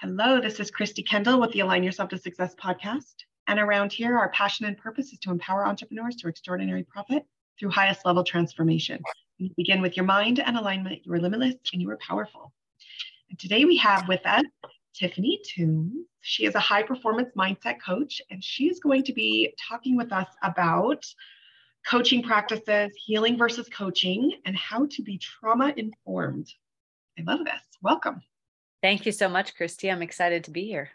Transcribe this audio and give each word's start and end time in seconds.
Hello, 0.00 0.40
this 0.40 0.58
is 0.58 0.72
Christy 0.72 1.04
Kendall 1.04 1.40
with 1.40 1.52
the 1.52 1.60
Align 1.60 1.84
Yourself 1.84 2.08
to 2.08 2.18
Success 2.18 2.54
podcast. 2.56 3.14
And 3.46 3.60
around 3.60 3.92
here, 3.92 4.18
our 4.18 4.28
passion 4.30 4.66
and 4.66 4.76
purpose 4.76 5.12
is 5.12 5.20
to 5.20 5.30
empower 5.30 5.64
entrepreneurs 5.64 6.16
to 6.16 6.28
extraordinary 6.28 6.82
profit 6.82 7.24
through 7.58 7.70
highest 7.70 8.04
level 8.04 8.24
transformation. 8.24 9.00
You 9.38 9.50
begin 9.56 9.80
with 9.80 9.96
your 9.96 10.04
mind 10.04 10.40
and 10.40 10.56
alignment. 10.56 11.06
You 11.06 11.12
are 11.12 11.20
limitless 11.20 11.54
and 11.72 11.80
you 11.80 11.88
are 11.90 11.98
powerful. 11.98 12.52
And 13.30 13.38
today 13.38 13.64
we 13.64 13.76
have 13.76 14.08
with 14.08 14.20
us 14.26 14.42
Tiffany 14.94 15.40
Toombs. 15.44 16.06
She 16.22 16.44
is 16.44 16.56
a 16.56 16.60
high 16.60 16.82
performance 16.82 17.30
mindset 17.38 17.76
coach, 17.80 18.20
and 18.30 18.42
she 18.42 18.68
is 18.68 18.80
going 18.80 19.04
to 19.04 19.12
be 19.12 19.54
talking 19.68 19.96
with 19.96 20.12
us 20.12 20.28
about 20.42 21.04
coaching 21.88 22.22
practices, 22.22 22.90
healing 23.06 23.38
versus 23.38 23.68
coaching, 23.68 24.32
and 24.44 24.56
how 24.56 24.86
to 24.90 25.02
be 25.02 25.18
trauma 25.18 25.72
informed. 25.76 26.52
I 27.16 27.22
love 27.22 27.44
this. 27.44 27.62
Welcome. 27.80 28.22
Thank 28.84 29.06
you 29.06 29.12
so 29.12 29.30
much, 29.30 29.56
Christy. 29.56 29.90
I'm 29.90 30.02
excited 30.02 30.44
to 30.44 30.50
be 30.50 30.66
here. 30.66 30.90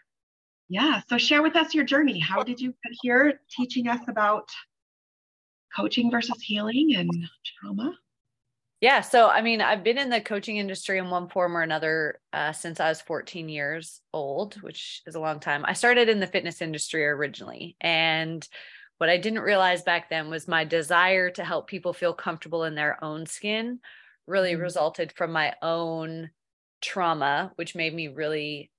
Yeah. 0.68 1.00
So 1.08 1.18
share 1.18 1.42
with 1.42 1.56
us 1.56 1.74
your 1.74 1.82
journey. 1.82 2.20
How 2.20 2.44
did 2.44 2.60
you 2.60 2.72
get 2.84 2.92
here 3.02 3.40
teaching 3.50 3.88
us 3.88 3.98
about 4.06 4.48
coaching 5.74 6.08
versus 6.08 6.40
healing 6.40 6.94
and 6.94 7.10
trauma? 7.58 7.98
Yeah. 8.80 9.00
So, 9.00 9.28
I 9.28 9.42
mean, 9.42 9.60
I've 9.60 9.82
been 9.82 9.98
in 9.98 10.08
the 10.08 10.20
coaching 10.20 10.58
industry 10.58 10.98
in 10.98 11.10
one 11.10 11.28
form 11.28 11.56
or 11.56 11.62
another 11.62 12.20
uh, 12.32 12.52
since 12.52 12.78
I 12.78 12.90
was 12.90 13.00
14 13.00 13.48
years 13.48 14.00
old, 14.12 14.62
which 14.62 15.02
is 15.04 15.16
a 15.16 15.20
long 15.20 15.40
time. 15.40 15.64
I 15.64 15.72
started 15.72 16.08
in 16.08 16.20
the 16.20 16.28
fitness 16.28 16.62
industry 16.62 17.04
originally. 17.04 17.76
And 17.80 18.46
what 18.98 19.10
I 19.10 19.16
didn't 19.16 19.40
realize 19.40 19.82
back 19.82 20.08
then 20.08 20.30
was 20.30 20.46
my 20.46 20.62
desire 20.62 21.28
to 21.30 21.42
help 21.42 21.66
people 21.66 21.92
feel 21.92 22.14
comfortable 22.14 22.62
in 22.62 22.76
their 22.76 23.02
own 23.02 23.26
skin 23.26 23.80
really 24.28 24.52
mm-hmm. 24.52 24.62
resulted 24.62 25.10
from 25.10 25.32
my 25.32 25.54
own 25.60 26.30
trauma, 26.80 27.52
which 27.56 27.74
made 27.74 27.94
me 27.94 28.08
really 28.08 28.70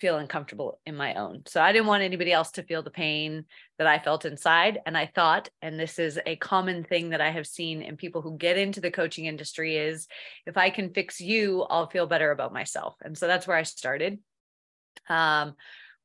feel 0.00 0.16
uncomfortable 0.16 0.80
in 0.86 0.94
my 0.96 1.14
own. 1.14 1.42
So 1.46 1.60
I 1.60 1.72
didn't 1.72 1.88
want 1.88 2.02
anybody 2.02 2.32
else 2.32 2.52
to 2.52 2.62
feel 2.62 2.82
the 2.82 2.90
pain 2.90 3.44
that 3.78 3.86
I 3.86 3.98
felt 3.98 4.24
inside. 4.24 4.78
And 4.86 4.96
I 4.96 5.10
thought, 5.12 5.48
and 5.60 5.78
this 5.78 5.98
is 5.98 6.20
a 6.24 6.36
common 6.36 6.84
thing 6.84 7.10
that 7.10 7.20
I 7.20 7.30
have 7.30 7.46
seen 7.46 7.82
in 7.82 7.96
people 7.96 8.22
who 8.22 8.36
get 8.36 8.58
into 8.58 8.80
the 8.80 8.90
coaching 8.90 9.26
industry 9.26 9.76
is 9.76 10.06
if 10.46 10.56
I 10.56 10.70
can 10.70 10.92
fix 10.92 11.20
you, 11.20 11.62
I'll 11.62 11.88
feel 11.88 12.06
better 12.06 12.30
about 12.30 12.52
myself. 12.52 12.94
And 13.02 13.18
so 13.18 13.26
that's 13.26 13.46
where 13.46 13.56
I 13.56 13.64
started. 13.64 14.18
Um, 15.08 15.54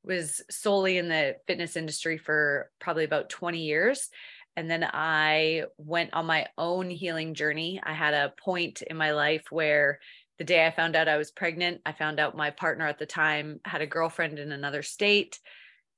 was 0.04 0.42
solely 0.50 0.98
in 0.98 1.08
the 1.08 1.38
fitness 1.48 1.76
industry 1.76 2.18
for 2.18 2.70
probably 2.80 3.06
about 3.06 3.30
20 3.30 3.60
years. 3.60 4.10
And 4.56 4.70
then 4.70 4.84
I 4.84 5.64
went 5.78 6.14
on 6.14 6.26
my 6.26 6.48
own 6.58 6.90
healing 6.90 7.34
journey. 7.34 7.82
I 7.84 7.94
had 7.94 8.14
a 8.14 8.34
point 8.44 8.82
in 8.82 8.98
my 8.98 9.14
life 9.14 9.46
where 9.50 10.00
the 10.38 10.44
day 10.44 10.66
I 10.66 10.72
found 10.72 10.96
out 10.96 11.08
I 11.08 11.18
was 11.18 11.32
pregnant, 11.32 11.82
I 11.86 11.92
found 11.92 12.20
out 12.20 12.36
my 12.36 12.50
partner 12.50 12.88
at 12.88 13.00
the 13.00 13.06
time 13.06 13.60
had 13.66 13.82
a 13.82 13.88
girlfriend 13.88 14.40
in 14.40 14.52
another 14.52 14.82
state. 14.82 15.40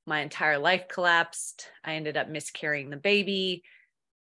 My 0.06 0.22
entire 0.22 0.58
life 0.60 0.88
collapsed. 0.88 1.70
I 1.84 1.96
ended 1.96 2.18
up 2.18 2.30
miscarrying 2.30 2.90
the 2.90 2.98
baby, 2.98 3.64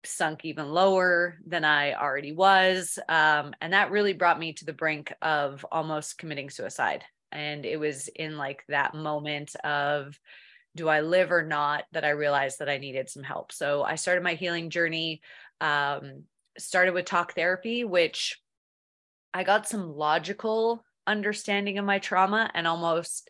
sunk 0.03 0.45
even 0.45 0.71
lower 0.71 1.37
than 1.45 1.65
I 1.65 1.93
already 1.93 2.31
was. 2.31 2.97
Um, 3.07 3.53
and 3.61 3.73
that 3.73 3.91
really 3.91 4.13
brought 4.13 4.39
me 4.39 4.53
to 4.53 4.65
the 4.65 4.73
brink 4.73 5.13
of 5.21 5.65
almost 5.71 6.17
committing 6.17 6.49
suicide. 6.49 7.03
And 7.31 7.65
it 7.65 7.79
was 7.79 8.07
in 8.07 8.37
like 8.37 8.63
that 8.69 8.95
moment 8.95 9.55
of, 9.57 10.19
do 10.75 10.87
I 10.87 11.01
live 11.01 11.31
or 11.31 11.43
not, 11.43 11.83
that 11.91 12.05
I 12.05 12.09
realized 12.09 12.59
that 12.59 12.69
I 12.69 12.77
needed 12.77 13.09
some 13.09 13.23
help. 13.23 13.51
So 13.51 13.83
I 13.83 13.95
started 13.95 14.23
my 14.23 14.35
healing 14.35 14.69
journey, 14.69 15.21
um, 15.61 16.23
started 16.57 16.93
with 16.93 17.05
talk 17.05 17.35
therapy, 17.35 17.83
which 17.83 18.39
I 19.33 19.43
got 19.43 19.67
some 19.67 19.95
logical 19.95 20.83
understanding 21.05 21.77
of 21.77 21.85
my 21.85 21.99
trauma 21.99 22.49
and 22.53 22.67
almost 22.67 23.29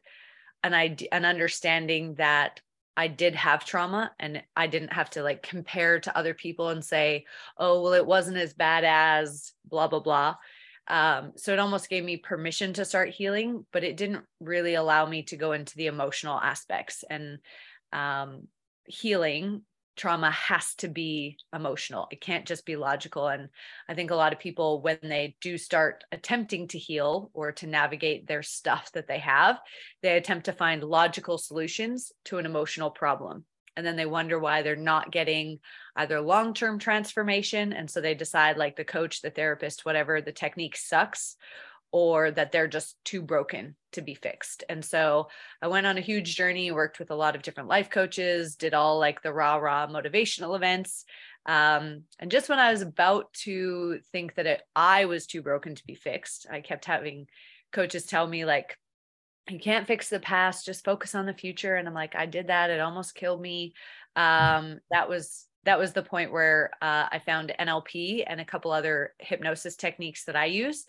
an 0.63 0.73
idea, 0.73 1.09
an 1.11 1.25
understanding 1.25 2.15
that 2.15 2.61
I 2.97 3.07
did 3.07 3.35
have 3.35 3.63
trauma 3.63 4.11
and 4.19 4.43
I 4.55 4.67
didn't 4.67 4.93
have 4.93 5.09
to 5.11 5.23
like 5.23 5.41
compare 5.41 5.99
to 6.01 6.17
other 6.17 6.33
people 6.33 6.69
and 6.69 6.83
say, 6.83 7.25
oh, 7.57 7.81
well, 7.81 7.93
it 7.93 8.05
wasn't 8.05 8.37
as 8.37 8.53
bad 8.53 8.83
as 8.83 9.53
blah, 9.65 9.87
blah, 9.87 10.01
blah. 10.01 10.35
Um, 10.89 11.33
so 11.37 11.53
it 11.53 11.59
almost 11.59 11.89
gave 11.89 12.03
me 12.03 12.17
permission 12.17 12.73
to 12.73 12.83
start 12.83 13.09
healing, 13.09 13.65
but 13.71 13.83
it 13.83 13.95
didn't 13.95 14.25
really 14.41 14.73
allow 14.73 15.05
me 15.05 15.23
to 15.23 15.37
go 15.37 15.53
into 15.53 15.77
the 15.77 15.87
emotional 15.87 16.39
aspects 16.39 17.03
and 17.09 17.37
um, 17.93 18.47
healing 18.85 19.61
trauma 19.95 20.31
has 20.31 20.75
to 20.75 20.87
be 20.87 21.37
emotional. 21.53 22.07
It 22.11 22.21
can't 22.21 22.45
just 22.45 22.65
be 22.65 22.75
logical. 22.75 23.27
And 23.27 23.49
I 23.87 23.93
think 23.93 24.11
a 24.11 24.15
lot 24.15 24.33
of 24.33 24.39
people, 24.39 24.81
when 24.81 24.99
they 25.01 25.35
do 25.41 25.57
start 25.57 26.03
attempting 26.11 26.67
to 26.69 26.79
heal 26.79 27.31
or 27.33 27.51
to 27.53 27.67
navigate 27.67 28.27
their 28.27 28.43
stuff 28.43 28.91
that 28.93 29.07
they 29.07 29.19
have, 29.19 29.59
they 30.01 30.15
attempt 30.15 30.45
to 30.45 30.53
find 30.53 30.83
logical 30.83 31.37
solutions 31.37 32.11
to 32.25 32.37
an 32.37 32.45
emotional 32.45 32.91
problem. 32.91 33.45
And 33.75 33.85
then 33.85 33.95
they 33.95 34.05
wonder 34.05 34.39
why 34.39 34.61
they're 34.61 34.75
not 34.75 35.11
getting 35.11 35.59
either 35.95 36.19
long 36.19 36.53
term 36.53 36.79
transformation. 36.79 37.71
And 37.71 37.89
so 37.89 38.01
they 38.01 38.13
decide, 38.13 38.57
like 38.57 38.75
the 38.75 38.83
coach, 38.83 39.21
the 39.21 39.29
therapist, 39.29 39.85
whatever, 39.85 40.21
the 40.21 40.31
technique 40.31 40.75
sucks, 40.75 41.37
or 41.91 42.31
that 42.31 42.51
they're 42.51 42.67
just 42.67 42.95
too 43.03 43.21
broken 43.21 43.75
to 43.93 44.01
be 44.01 44.13
fixed. 44.13 44.63
And 44.69 44.83
so 44.83 45.29
I 45.61 45.67
went 45.67 45.87
on 45.87 45.97
a 45.97 46.01
huge 46.01 46.35
journey, 46.35 46.71
worked 46.71 46.99
with 46.99 47.11
a 47.11 47.15
lot 47.15 47.35
of 47.35 47.41
different 47.41 47.69
life 47.69 47.89
coaches, 47.89 48.55
did 48.55 48.73
all 48.73 48.99
like 48.99 49.21
the 49.21 49.33
rah 49.33 49.55
rah 49.55 49.87
motivational 49.87 50.55
events. 50.55 51.05
Um, 51.45 52.03
and 52.19 52.29
just 52.29 52.49
when 52.49 52.59
I 52.59 52.71
was 52.71 52.81
about 52.81 53.33
to 53.45 53.99
think 54.11 54.35
that 54.35 54.45
it, 54.45 54.61
I 54.75 55.05
was 55.05 55.25
too 55.25 55.41
broken 55.41 55.75
to 55.75 55.85
be 55.85 55.95
fixed, 55.95 56.45
I 56.51 56.61
kept 56.61 56.85
having 56.85 57.27
coaches 57.71 58.05
tell 58.05 58.27
me, 58.27 58.45
like, 58.45 58.77
you 59.49 59.59
can't 59.59 59.87
fix 59.87 60.09
the 60.09 60.19
past, 60.19 60.65
just 60.65 60.85
focus 60.85 61.15
on 61.15 61.25
the 61.25 61.33
future. 61.33 61.75
And 61.75 61.87
I'm 61.87 61.93
like, 61.95 62.15
I 62.15 62.27
did 62.27 62.47
that. 62.47 62.69
It 62.69 62.79
almost 62.79 63.15
killed 63.15 63.41
me. 63.41 63.73
Um, 64.15 64.79
that 64.91 65.09
was 65.09 65.45
that 65.65 65.79
was 65.79 65.91
the 65.91 66.03
point 66.03 66.31
where 66.31 66.71
uh, 66.81 67.07
I 67.11 67.21
found 67.25 67.53
NLP 67.59 68.23
and 68.25 68.39
a 68.39 68.45
couple 68.45 68.71
other 68.71 69.13
hypnosis 69.19 69.75
techniques 69.75 70.23
that 70.25 70.35
I 70.35 70.45
use 70.45 70.85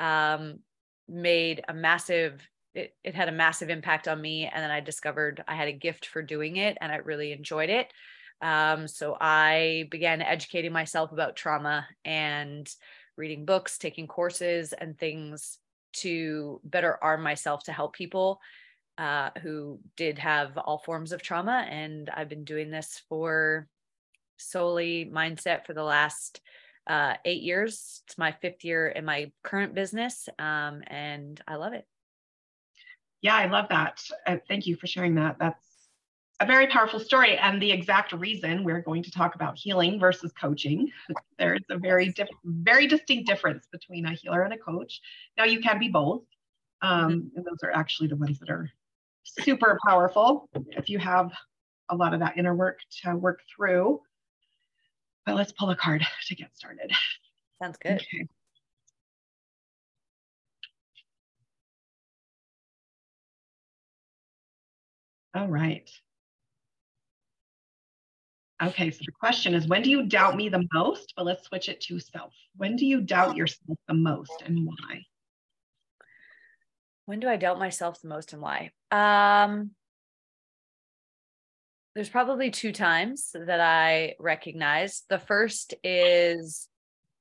um, 0.00 0.60
made 1.08 1.62
a 1.68 1.74
massive 1.74 2.40
it, 2.74 2.94
it 3.02 3.14
had 3.14 3.28
a 3.28 3.32
massive 3.32 3.70
impact 3.70 4.08
on 4.08 4.20
me. 4.20 4.46
And 4.46 4.62
then 4.62 4.70
i 4.70 4.80
discovered 4.80 5.42
i 5.48 5.54
had 5.54 5.68
a 5.68 5.72
gift 5.72 6.06
for 6.06 6.22
doing 6.22 6.56
it 6.56 6.76
and 6.80 6.92
i 6.92 6.96
really 6.96 7.32
enjoyed 7.32 7.70
it. 7.70 7.92
Um, 8.40 8.86
so 8.86 9.16
i 9.20 9.88
began 9.90 10.22
educating 10.22 10.72
myself 10.72 11.12
about 11.12 11.36
trauma 11.36 11.86
and 12.04 12.68
reading 13.16 13.44
books 13.44 13.78
taking 13.78 14.06
courses 14.06 14.72
and 14.72 14.96
things 14.96 15.58
to 15.94 16.60
better 16.62 16.98
arm 17.02 17.22
myself 17.22 17.64
to 17.64 17.72
help 17.72 17.94
people 17.94 18.40
uh, 18.98 19.30
who 19.42 19.80
did 19.96 20.18
have 20.18 20.56
all 20.58 20.78
forms 20.78 21.12
of 21.12 21.22
trauma. 21.22 21.66
And 21.68 22.10
i've 22.10 22.28
been 22.28 22.44
doing 22.44 22.70
this 22.70 23.02
for 23.08 23.66
solely 24.36 25.10
mindset 25.12 25.66
for 25.66 25.74
the 25.74 25.82
last 25.82 26.40
uh, 26.88 27.14
eight 27.24 27.42
years. 27.42 28.02
It's 28.06 28.18
my 28.18 28.32
fifth 28.32 28.64
year 28.64 28.88
in 28.88 29.04
my 29.04 29.30
current 29.44 29.74
business, 29.74 30.28
um, 30.38 30.82
and 30.86 31.40
I 31.46 31.56
love 31.56 31.72
it. 31.74 31.86
Yeah, 33.20 33.36
I 33.36 33.46
love 33.46 33.66
that. 33.70 34.02
Uh, 34.26 34.36
thank 34.48 34.66
you 34.66 34.76
for 34.76 34.86
sharing 34.86 35.14
that. 35.16 35.36
That's 35.38 35.64
a 36.40 36.46
very 36.46 36.68
powerful 36.68 37.00
story, 37.00 37.36
and 37.36 37.60
the 37.60 37.70
exact 37.70 38.12
reason 38.12 38.64
we're 38.64 38.80
going 38.82 39.02
to 39.02 39.10
talk 39.10 39.34
about 39.34 39.58
healing 39.58 39.98
versus 39.98 40.32
coaching. 40.40 40.90
There's 41.38 41.64
a 41.70 41.78
very 41.78 42.12
diff- 42.12 42.28
very 42.44 42.86
distinct 42.86 43.28
difference 43.28 43.66
between 43.72 44.06
a 44.06 44.12
healer 44.12 44.42
and 44.42 44.54
a 44.54 44.58
coach. 44.58 45.00
Now, 45.36 45.44
you 45.44 45.60
can 45.60 45.78
be 45.78 45.88
both, 45.88 46.22
um, 46.80 47.10
mm-hmm. 47.10 47.36
and 47.36 47.44
those 47.44 47.58
are 47.64 47.72
actually 47.72 48.08
the 48.08 48.16
ones 48.16 48.38
that 48.38 48.50
are 48.50 48.70
super 49.24 49.78
powerful 49.86 50.48
if 50.70 50.88
you 50.88 50.98
have 50.98 51.30
a 51.90 51.96
lot 51.96 52.14
of 52.14 52.20
that 52.20 52.36
inner 52.36 52.54
work 52.54 52.78
to 53.02 53.16
work 53.16 53.40
through. 53.54 54.00
But 55.28 55.36
let's 55.36 55.52
pull 55.52 55.68
a 55.68 55.76
card 55.76 56.02
to 56.28 56.34
get 56.34 56.56
started. 56.56 56.90
Sounds 57.62 57.76
good. 57.76 57.96
Okay. 57.96 58.28
All 65.34 65.48
right. 65.48 65.90
Okay, 68.62 68.90
so 68.90 69.00
the 69.04 69.12
question 69.12 69.52
is 69.52 69.68
when 69.68 69.82
do 69.82 69.90
you 69.90 70.06
doubt 70.06 70.34
me 70.34 70.48
the 70.48 70.66
most? 70.72 71.12
But 71.14 71.26
let's 71.26 71.46
switch 71.46 71.68
it 71.68 71.82
to 71.82 72.00
self. 72.00 72.32
When 72.56 72.76
do 72.76 72.86
you 72.86 73.02
doubt 73.02 73.36
yourself 73.36 73.78
the 73.86 73.92
most 73.92 74.42
and 74.46 74.64
why? 74.64 75.02
When 77.04 77.20
do 77.20 77.28
I 77.28 77.36
doubt 77.36 77.58
myself 77.58 78.00
the 78.00 78.08
most 78.08 78.32
and 78.32 78.40
why? 78.40 78.70
Um, 78.90 79.72
there's 81.98 82.08
probably 82.08 82.52
two 82.52 82.70
times 82.70 83.30
that 83.34 83.58
I 83.60 84.14
recognize. 84.20 85.02
The 85.08 85.18
first 85.18 85.74
is 85.82 86.68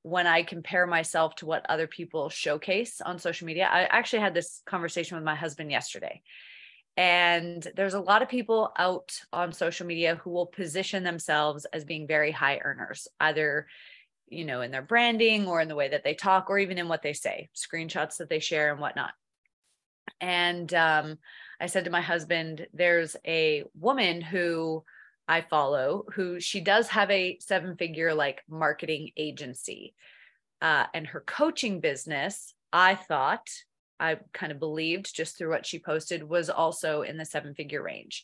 when 0.04 0.28
I 0.28 0.44
compare 0.44 0.86
myself 0.86 1.34
to 1.38 1.48
what 1.48 1.66
other 1.68 1.88
people 1.88 2.30
showcase 2.30 3.02
on 3.02 3.18
social 3.18 3.48
media. 3.48 3.68
I 3.72 3.86
actually 3.86 4.20
had 4.20 4.36
this 4.36 4.62
conversation 4.68 5.18
with 5.18 5.24
my 5.24 5.34
husband 5.34 5.72
yesterday. 5.72 6.22
And 6.96 7.68
there's 7.76 7.96
a 7.96 8.00
lot 8.00 8.22
of 8.22 8.30
people 8.30 8.72
out 8.78 9.20
on 9.34 9.52
social 9.52 9.88
media 9.88 10.18
who 10.18 10.30
will 10.30 10.46
position 10.46 11.04
themselves 11.04 11.66
as 11.74 11.84
being 11.84 12.06
very 12.06 12.30
high 12.30 12.60
earners, 12.64 13.08
either 13.20 13.66
you 14.28 14.46
know, 14.46 14.62
in 14.62 14.70
their 14.70 14.84
branding 14.84 15.48
or 15.48 15.60
in 15.60 15.70
the 15.70 15.76
way 15.76 15.90
that 15.90 16.04
they 16.04 16.14
talk, 16.14 16.52
or 16.52 16.60
even 16.60 16.78
in 16.78 16.88
what 16.88 17.02
they 17.02 17.14
say, 17.14 17.50
screenshots 17.56 18.18
that 18.18 18.30
they 18.30 18.40
share 18.40 18.72
and 18.72 18.80
whatnot. 18.80 19.14
And 20.22 20.72
um, 20.76 21.18
I 21.60 21.68
said 21.68 21.86
to 21.86 21.92
my 21.92 22.02
husband, 22.02 22.68
there's 22.74 23.16
a 23.26 23.64
woman 23.80 24.22
who 24.22 24.84
I 25.28 25.42
follow 25.42 26.06
who 26.14 26.40
she 26.40 26.62
does 26.62 26.88
have 26.90 27.12
a 27.12 27.38
seven 27.42 27.76
figure 27.76 28.14
like 28.14 28.44
marketing 28.50 29.12
agency. 29.18 29.94
Uh, 30.62 30.86
and 30.94 31.08
her 31.08 31.22
coaching 31.22 31.80
business, 31.80 32.54
I 32.72 32.96
thought, 32.96 33.48
I 34.00 34.18
kind 34.34 34.52
of 34.52 34.60
believed 34.60 35.16
just 35.16 35.38
through 35.38 35.50
what 35.50 35.66
she 35.66 35.80
posted 35.80 36.24
was 36.24 36.50
also 36.50 37.02
in 37.02 37.18
the 37.18 37.26
seven 37.26 37.56
figure 37.56 37.82
range. 37.82 38.24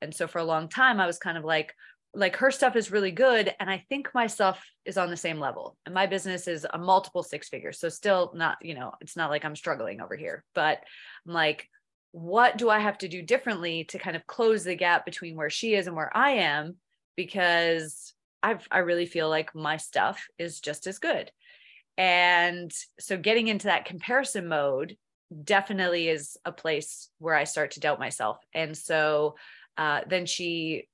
And 0.00 0.14
so 0.14 0.26
for 0.26 0.38
a 0.38 0.44
long 0.44 0.68
time, 0.68 1.00
I 1.00 1.06
was 1.06 1.18
kind 1.18 1.38
of 1.38 1.44
like, 1.44 1.74
like 2.14 2.36
her 2.36 2.50
stuff 2.50 2.76
is 2.76 2.92
really 2.92 3.10
good. 3.10 3.52
And 3.58 3.68
I 3.68 3.84
think 3.88 4.10
my 4.14 4.26
stuff 4.26 4.64
is 4.84 4.98
on 4.98 5.10
the 5.10 5.16
same 5.16 5.40
level. 5.40 5.76
And 5.86 5.94
my 5.94 6.06
business 6.06 6.46
is 6.46 6.66
a 6.70 6.78
multiple 6.78 7.22
six 7.22 7.48
figure. 7.48 7.72
So 7.72 7.88
still 7.88 8.32
not, 8.34 8.58
you 8.62 8.74
know, 8.74 8.92
it's 9.00 9.16
not 9.16 9.30
like 9.30 9.44
I'm 9.44 9.56
struggling 9.56 10.00
over 10.00 10.14
here, 10.14 10.44
but 10.54 10.80
I'm 11.26 11.32
like, 11.32 11.68
what 12.14 12.56
do 12.56 12.70
I 12.70 12.78
have 12.78 12.96
to 12.98 13.08
do 13.08 13.22
differently 13.22 13.82
to 13.86 13.98
kind 13.98 14.14
of 14.14 14.24
close 14.24 14.62
the 14.62 14.76
gap 14.76 15.04
between 15.04 15.34
where 15.34 15.50
she 15.50 15.74
is 15.74 15.88
and 15.88 15.96
where 15.96 16.16
I 16.16 16.30
am? 16.34 16.76
Because 17.16 18.14
I've, 18.40 18.64
I 18.70 18.78
really 18.78 19.06
feel 19.06 19.28
like 19.28 19.52
my 19.52 19.78
stuff 19.78 20.24
is 20.38 20.60
just 20.60 20.86
as 20.86 21.00
good. 21.00 21.32
And 21.98 22.70
so 23.00 23.16
getting 23.16 23.48
into 23.48 23.66
that 23.66 23.84
comparison 23.84 24.46
mode 24.46 24.96
definitely 25.42 26.08
is 26.08 26.36
a 26.44 26.52
place 26.52 27.10
where 27.18 27.34
I 27.34 27.42
start 27.42 27.72
to 27.72 27.80
doubt 27.80 27.98
myself. 27.98 28.38
And 28.54 28.78
so 28.78 29.34
uh, 29.76 30.02
then 30.06 30.24
she, 30.24 30.86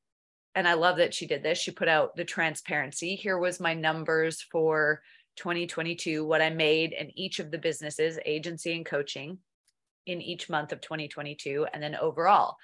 and 0.54 0.66
I 0.66 0.72
love 0.72 0.96
that 0.96 1.12
she 1.12 1.26
did 1.26 1.42
this, 1.42 1.58
she 1.58 1.70
put 1.70 1.88
out 1.88 2.16
the 2.16 2.24
transparency. 2.24 3.14
Here 3.14 3.36
was 3.36 3.60
my 3.60 3.74
numbers 3.74 4.40
for 4.40 5.02
2022, 5.36 6.24
what 6.24 6.40
I 6.40 6.48
made 6.48 6.94
in 6.94 7.10
each 7.14 7.40
of 7.40 7.50
the 7.50 7.58
businesses, 7.58 8.18
agency 8.24 8.72
and 8.72 8.86
coaching 8.86 9.36
in 10.06 10.20
each 10.20 10.48
month 10.48 10.72
of 10.72 10.80
2022, 10.80 11.66
and 11.72 11.82
then 11.82 11.94
overall. 11.96 12.56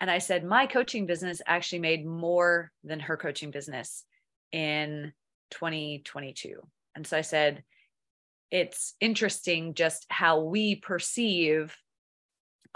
And 0.00 0.10
I 0.10 0.18
said, 0.18 0.44
my 0.44 0.66
coaching 0.66 1.06
business 1.06 1.40
actually 1.46 1.78
made 1.78 2.04
more 2.04 2.72
than 2.82 3.00
her 3.00 3.16
coaching 3.16 3.50
business 3.50 4.04
in 4.50 5.12
2022. 5.50 6.60
And 6.96 7.06
so 7.06 7.16
I 7.16 7.20
said, 7.20 7.62
it's 8.50 8.94
interesting 9.00 9.74
just 9.74 10.04
how 10.08 10.40
we 10.40 10.74
perceive 10.74 11.76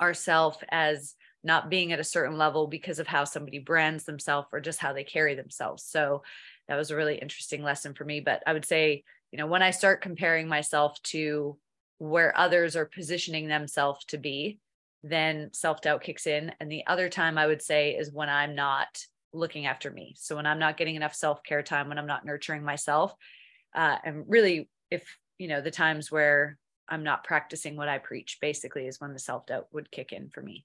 ourselves 0.01 0.59
as 0.71 1.15
not 1.43 1.71
being 1.71 1.93
at 1.93 2.01
a 2.01 2.05
certain 2.05 2.39
level 2.39 2.67
because 2.67 2.99
of 2.99 3.07
how 3.07 3.25
somebody 3.25 3.59
brands 3.59 4.05
themselves 4.05 4.49
or 4.53 4.61
just 4.61 4.79
how 4.79 4.93
they 4.93 5.05
carry 5.05 5.35
themselves. 5.35 5.85
So 5.85 6.23
that 6.69 6.77
was 6.77 6.91
a 6.91 6.97
really 6.97 7.17
interesting 7.17 7.63
lesson 7.63 7.95
for 7.95 8.05
me. 8.05 8.21
But 8.21 8.43
I 8.47 8.53
would 8.53 8.65
say, 8.65 9.05
you 9.31 9.39
know, 9.39 9.47
when 9.47 9.63
I 9.63 9.71
start 9.71 10.01
comparing 10.01 10.49
myself 10.49 11.01
to 11.05 11.57
where 11.99 12.37
others 12.37 12.77
are 12.77 12.87
positioning 12.87 13.49
themselves 13.49 14.05
to 14.07 14.19
be, 14.19 14.59
then 15.03 15.51
self 15.53 15.81
doubt 15.81 16.03
kicks 16.03 16.27
in. 16.27 16.53
And 16.61 16.71
the 16.71 16.87
other 16.87 17.09
time 17.09 17.39
I 17.39 17.47
would 17.47 17.63
say 17.63 17.91
is 17.93 18.13
when 18.13 18.29
I'm 18.29 18.55
not 18.55 19.05
looking 19.33 19.67
after 19.67 19.91
me. 19.91 20.15
So 20.19 20.37
when 20.37 20.47
I'm 20.47 20.59
not 20.59 20.77
getting 20.77 20.97
enough 20.97 21.15
self 21.15 21.43
care 21.43 21.63
time, 21.63 21.89
when 21.89 21.99
I'm 21.99 22.07
not 22.07 22.25
nurturing 22.25 22.63
myself. 22.63 23.15
Uh, 23.75 23.97
and 24.05 24.25
really, 24.27 24.69
if 24.91 25.05
you 25.39 25.49
know 25.49 25.61
the 25.61 25.71
times 25.71 26.11
where 26.11 26.59
i'm 26.89 27.03
not 27.03 27.25
practicing 27.25 27.77
what 27.77 27.89
i 27.89 27.99
preach 27.99 28.39
basically 28.41 28.87
is 28.87 29.01
when 29.01 29.13
the 29.13 29.19
self-doubt 29.19 29.67
would 29.73 29.91
kick 29.91 30.13
in 30.13 30.29
for 30.31 30.43
me 30.43 30.65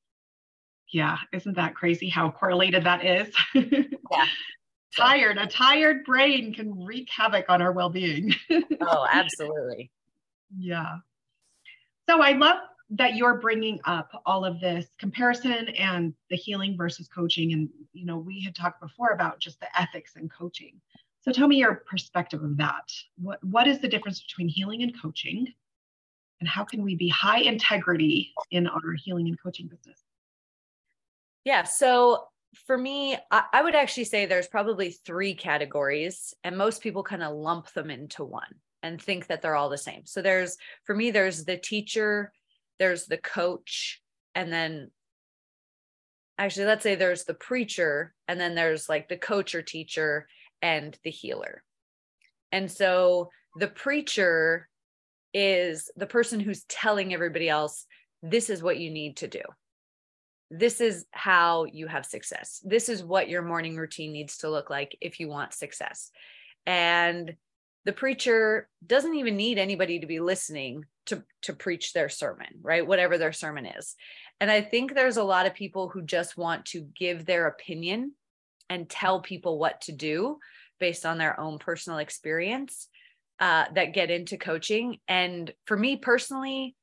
yeah 0.92 1.18
isn't 1.34 1.56
that 1.56 1.76
crazy 1.76 2.10
how 2.10 2.30
correlated 2.30 2.84
that 2.84 3.06
is 3.06 3.34
yeah 3.54 4.26
tired 4.98 5.38
a 5.38 5.48
tired 5.48 6.04
brain 6.04 6.54
can 6.54 6.84
wreak 6.84 7.10
havoc 7.10 7.46
on 7.50 7.62
our 7.62 7.72
well-being 7.72 8.34
oh 8.82 9.08
absolutely 9.12 9.90
yeah 10.58 10.98
so 12.10 12.22
i 12.22 12.32
love 12.32 12.58
that 12.94 13.16
you're 13.16 13.40
bringing 13.40 13.80
up 13.86 14.10
all 14.26 14.44
of 14.44 14.60
this 14.60 14.88
comparison 15.00 15.70
and 15.70 16.14
the 16.30 16.36
healing 16.36 16.76
versus 16.78 17.08
coaching 17.08 17.54
and 17.54 17.70
you 17.94 18.06
know 18.06 18.18
we 18.18 18.42
had 18.44 18.56
talked 18.56 18.82
before 18.82 19.10
about 19.10 19.40
just 19.40 19.60
the 19.60 19.80
ethics 19.80 20.16
in 20.16 20.28
coaching 20.30 20.80
so 21.22 21.32
tell 21.32 21.48
me 21.48 21.58
your 21.58 21.84
perspective 21.88 22.44
of 22.44 22.58
that. 22.58 22.92
What, 23.18 23.44
what 23.44 23.68
is 23.68 23.80
the 23.80 23.88
difference 23.88 24.22
between 24.22 24.48
healing 24.48 24.82
and 24.82 25.00
coaching? 25.00 25.48
And 26.40 26.50
how 26.50 26.64
can 26.64 26.82
we 26.82 26.96
be 26.96 27.10
high 27.10 27.42
integrity 27.42 28.34
in 28.50 28.66
our 28.68 28.94
healing 29.04 29.28
and 29.28 29.40
coaching 29.40 29.68
business? 29.68 30.02
Yeah. 31.46 31.64
So 31.64 32.26
for 32.66 32.76
me, 32.76 33.18
I, 33.30 33.44
I 33.54 33.62
would 33.62 33.76
actually 33.76 34.06
say 34.06 34.26
there's 34.26 34.48
probably 34.48 34.90
three 34.90 35.36
categories, 35.36 36.34
and 36.44 36.58
most 36.58 36.82
people 36.82 37.04
kind 37.04 37.22
of 37.22 37.36
lump 37.36 37.72
them 37.74 37.92
into 37.92 38.24
one 38.24 38.56
and 38.84 39.02
think 39.02 39.28
that 39.28 39.42
they're 39.42 39.56
all 39.56 39.70
the 39.70 39.78
same. 39.78 40.06
So 40.06 40.22
there's, 40.22 40.58
for 40.86 40.96
me, 40.96 41.12
there's 41.12 41.46
the 41.46 41.58
teacher, 41.58 42.32
there's 42.80 43.06
the 43.06 43.18
coach, 43.18 44.02
and 44.34 44.52
then 44.52 44.92
actually, 46.38 46.66
let's 46.66 46.84
say 46.84 46.96
there's 46.96 47.26
the 47.26 47.34
preacher, 47.34 48.14
and 48.28 48.40
then 48.40 48.56
there's 48.56 48.90
like 48.90 49.08
the 49.08 49.18
coach 49.18 49.54
or 49.54 49.62
teacher, 49.62 50.28
and 50.62 50.98
the 51.04 51.12
healer. 51.12 51.64
And 52.52 52.72
so 52.72 53.30
the 53.56 53.68
preacher 53.68 54.68
is 55.34 55.90
the 55.96 56.06
person 56.06 56.40
who's 56.40 56.64
telling 56.66 57.14
everybody 57.14 57.50
else, 57.50 57.86
this 58.22 58.50
is 58.50 58.62
what 58.62 58.80
you 58.80 58.92
need 58.92 59.18
to 59.18 59.28
do. 59.28 59.42
This 60.50 60.82
is 60.82 61.06
how 61.12 61.66
you 61.66 61.88
have 61.88 62.06
success. 62.06 62.62
This 62.64 62.90
is 62.90 63.04
what 63.04 63.30
your 63.30 63.42
morning 63.42 63.78
routine 63.78 64.12
needs 64.12 64.40
to 64.40 64.50
look 64.50 64.70
like 64.70 64.98
if 65.00 65.20
you 65.20 65.30
want 65.30 65.54
success. 65.54 66.12
And 66.66 67.36
the 67.86 67.94
preacher 67.94 68.70
doesn't 68.86 69.16
even 69.16 69.36
need 69.36 69.58
anybody 69.58 70.00
to 70.00 70.08
be 70.08 70.20
listening 70.20 70.86
to, 71.08 71.24
to 71.44 71.54
preach 71.54 71.94
their 71.94 72.10
sermon, 72.10 72.48
right? 72.62 72.86
Whatever 72.86 73.18
their 73.18 73.34
sermon 73.34 73.66
is. 73.66 73.96
And 74.40 74.52
I 74.52 74.62
think 74.62 74.94
there's 74.94 75.18
a 75.18 75.24
lot 75.24 75.46
of 75.46 75.54
people 75.54 75.90
who 75.90 76.02
just 76.02 76.38
want 76.38 76.66
to 76.68 76.88
give 76.96 77.26
their 77.26 77.48
opinion 77.48 78.14
and 78.70 78.90
tell 78.90 79.22
people 79.22 79.60
what 79.60 79.82
to 79.82 79.92
do 79.92 80.38
based 80.80 81.06
on 81.06 81.18
their 81.18 81.40
own 81.40 81.60
personal 81.60 82.00
experience 82.00 82.88
uh, 83.40 83.66
that 83.74 83.94
get 83.94 84.12
into 84.12 84.38
coaching. 84.38 84.98
And 85.08 85.52
for 85.66 85.76
me 85.76 85.98
personally, 85.98 86.76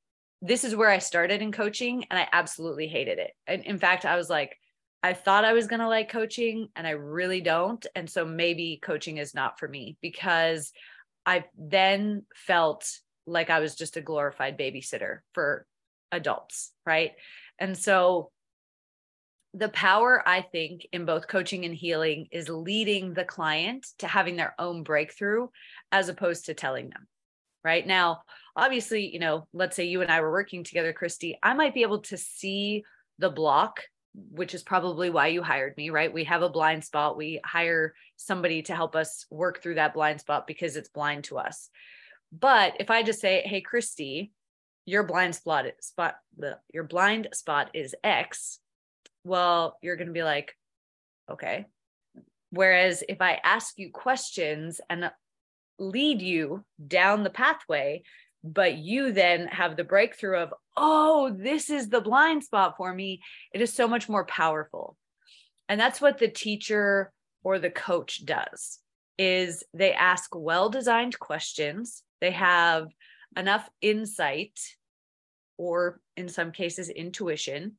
this 0.43 0.65
is 0.65 0.77
where 0.77 0.91
I 0.91 0.99
started 0.99 1.43
in 1.43 1.53
coaching 1.53 2.05
and 2.11 2.19
I 2.19 2.29
absolutely 2.33 2.89
hated 2.89 3.19
it. 3.19 3.33
And 3.47 3.62
in 3.65 3.79
fact, 3.79 4.05
I 4.05 4.17
was 4.17 4.29
like, 4.29 4.56
I 5.03 5.12
thought 5.12 5.45
I 5.45 5.53
was 5.53 5.67
going 5.67 5.81
to 5.81 5.89
like 5.89 6.11
coaching 6.11 6.69
and 6.75 6.87
I 6.87 6.91
really 6.91 7.41
don't. 7.41 7.85
And 7.95 8.11
so 8.11 8.25
maybe 8.25 8.81
coaching 8.83 9.19
is 9.19 9.35
not 9.35 9.59
for 9.59 9.69
me 9.69 9.97
because 10.03 10.73
I 11.25 11.45
then 11.56 12.25
felt 12.35 12.91
like 13.27 13.50
I 13.50 13.61
was 13.61 13.77
just 13.77 13.97
a 13.97 14.00
glorified 14.00 14.59
babysitter 14.59 15.19
for 15.35 15.67
adults. 16.11 16.73
Right. 16.85 17.12
And 17.59 17.77
so 17.77 18.31
the 19.55 19.69
power 19.71 20.23
i 20.26 20.43
think 20.43 20.87
in 20.93 21.05
both 21.05 21.26
coaching 21.26 21.64
and 21.64 21.75
healing 21.75 22.28
is 22.31 22.49
leading 22.49 23.14
the 23.14 23.25
client 23.25 23.87
to 23.99 24.07
having 24.07 24.37
their 24.37 24.55
own 24.59 24.83
breakthrough 24.83 25.49
as 25.90 26.09
opposed 26.09 26.47
to 26.47 26.55
telling 26.55 26.90
them 26.90 27.07
right 27.64 27.87
now 27.87 28.21
obviously 28.57 29.11
you 29.11 29.19
know 29.19 29.47
let's 29.52 29.75
say 29.75 29.85
you 29.85 30.02
and 30.02 30.11
i 30.11 30.21
were 30.21 30.31
working 30.31 30.64
together 30.64 30.93
christy 30.93 31.38
i 31.43 31.55
might 31.55 31.75
be 31.75 31.83
able 31.83 32.00
to 32.00 32.17
see 32.17 32.85
the 33.19 33.31
block 33.31 33.81
which 34.30 34.54
is 34.54 34.62
probably 34.62 35.10
why 35.10 35.28
you 35.28 35.42
hired 35.42 35.76
me 35.76 35.90
right? 35.90 36.12
We 36.12 36.25
have 36.25 36.42
a 36.42 36.48
blind 36.48 36.84
spot. 36.84 37.16
We 37.16 37.40
hire 37.44 37.94
somebody 38.16 38.62
to 38.62 38.75
help 38.75 38.96
us 38.96 39.26
work 39.30 39.62
through 39.62 39.76
that 39.76 39.94
blind 39.94 40.20
spot 40.20 40.46
because 40.46 40.76
it's 40.76 40.88
blind 40.88 41.25
to 41.25 41.38
us. 41.38 41.70
But 42.30 42.75
if 42.78 42.90
i 42.90 43.02
just 43.02 43.20
say 43.20 43.42
hey 43.46 43.62
christy 43.62 44.32
your 44.84 45.02
blind 45.02 45.34
spot 45.34 45.64
spot 45.80 46.16
your 46.72 46.84
blind 46.84 47.28
spot 47.32 47.70
is 47.72 47.94
x 48.04 48.60
well, 49.28 49.76
you're 49.82 49.96
going 49.96 50.08
to 50.08 50.12
be 50.12 50.25
like, 50.25 50.56
okay. 51.30 51.66
Whereas 52.50 53.04
if 53.08 53.20
I 53.20 53.38
ask 53.44 53.75
you 53.76 53.90
questions 53.90 54.80
and 54.88 55.10
lead 55.78 56.22
you 56.22 56.64
down 56.84 57.22
the 57.22 57.30
pathway, 57.30 58.02
but 58.52 58.76
you 58.76 59.12
then 59.12 59.47
have 59.49 59.76
the 59.76 59.85
breakthrough 59.85 60.38
of, 60.38 60.55
oh, 60.76 61.35
this 61.37 61.71
is 61.71 61.88
the 61.88 62.00
blind 62.00 62.45
spot 62.45 62.75
for 62.76 62.93
me, 62.93 63.21
it 63.52 63.61
is 63.61 63.73
so 63.73 63.88
much 63.88 64.09
more 64.09 64.25
powerful. 64.25 64.97
And 65.69 65.81
that's 65.81 66.00
what 66.00 66.19
the 66.19 66.28
teacher 66.28 67.12
or 67.43 67.59
the 67.59 67.71
coach 67.71 68.25
does 68.25 68.78
is 69.19 69.64
they 69.75 69.93
ask 69.93 70.31
well-designed 70.35 71.19
questions. 71.19 72.02
They 72.21 72.31
have 72.31 72.88
enough 73.37 73.69
insight 73.81 74.59
or 75.57 76.00
in 76.17 76.28
some 76.28 76.52
cases 76.52 76.88
intuition 76.88 77.76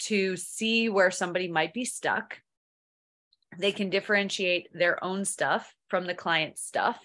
to 0.00 0.36
see 0.36 0.88
where 0.88 1.10
somebody 1.10 1.48
might 1.48 1.72
be 1.72 1.84
stuck. 1.84 2.38
They 3.58 3.72
can 3.72 3.90
differentiate 3.90 4.68
their 4.72 5.02
own 5.02 5.24
stuff 5.24 5.74
from 5.88 6.06
the 6.06 6.14
client's 6.14 6.62
stuff, 6.62 6.98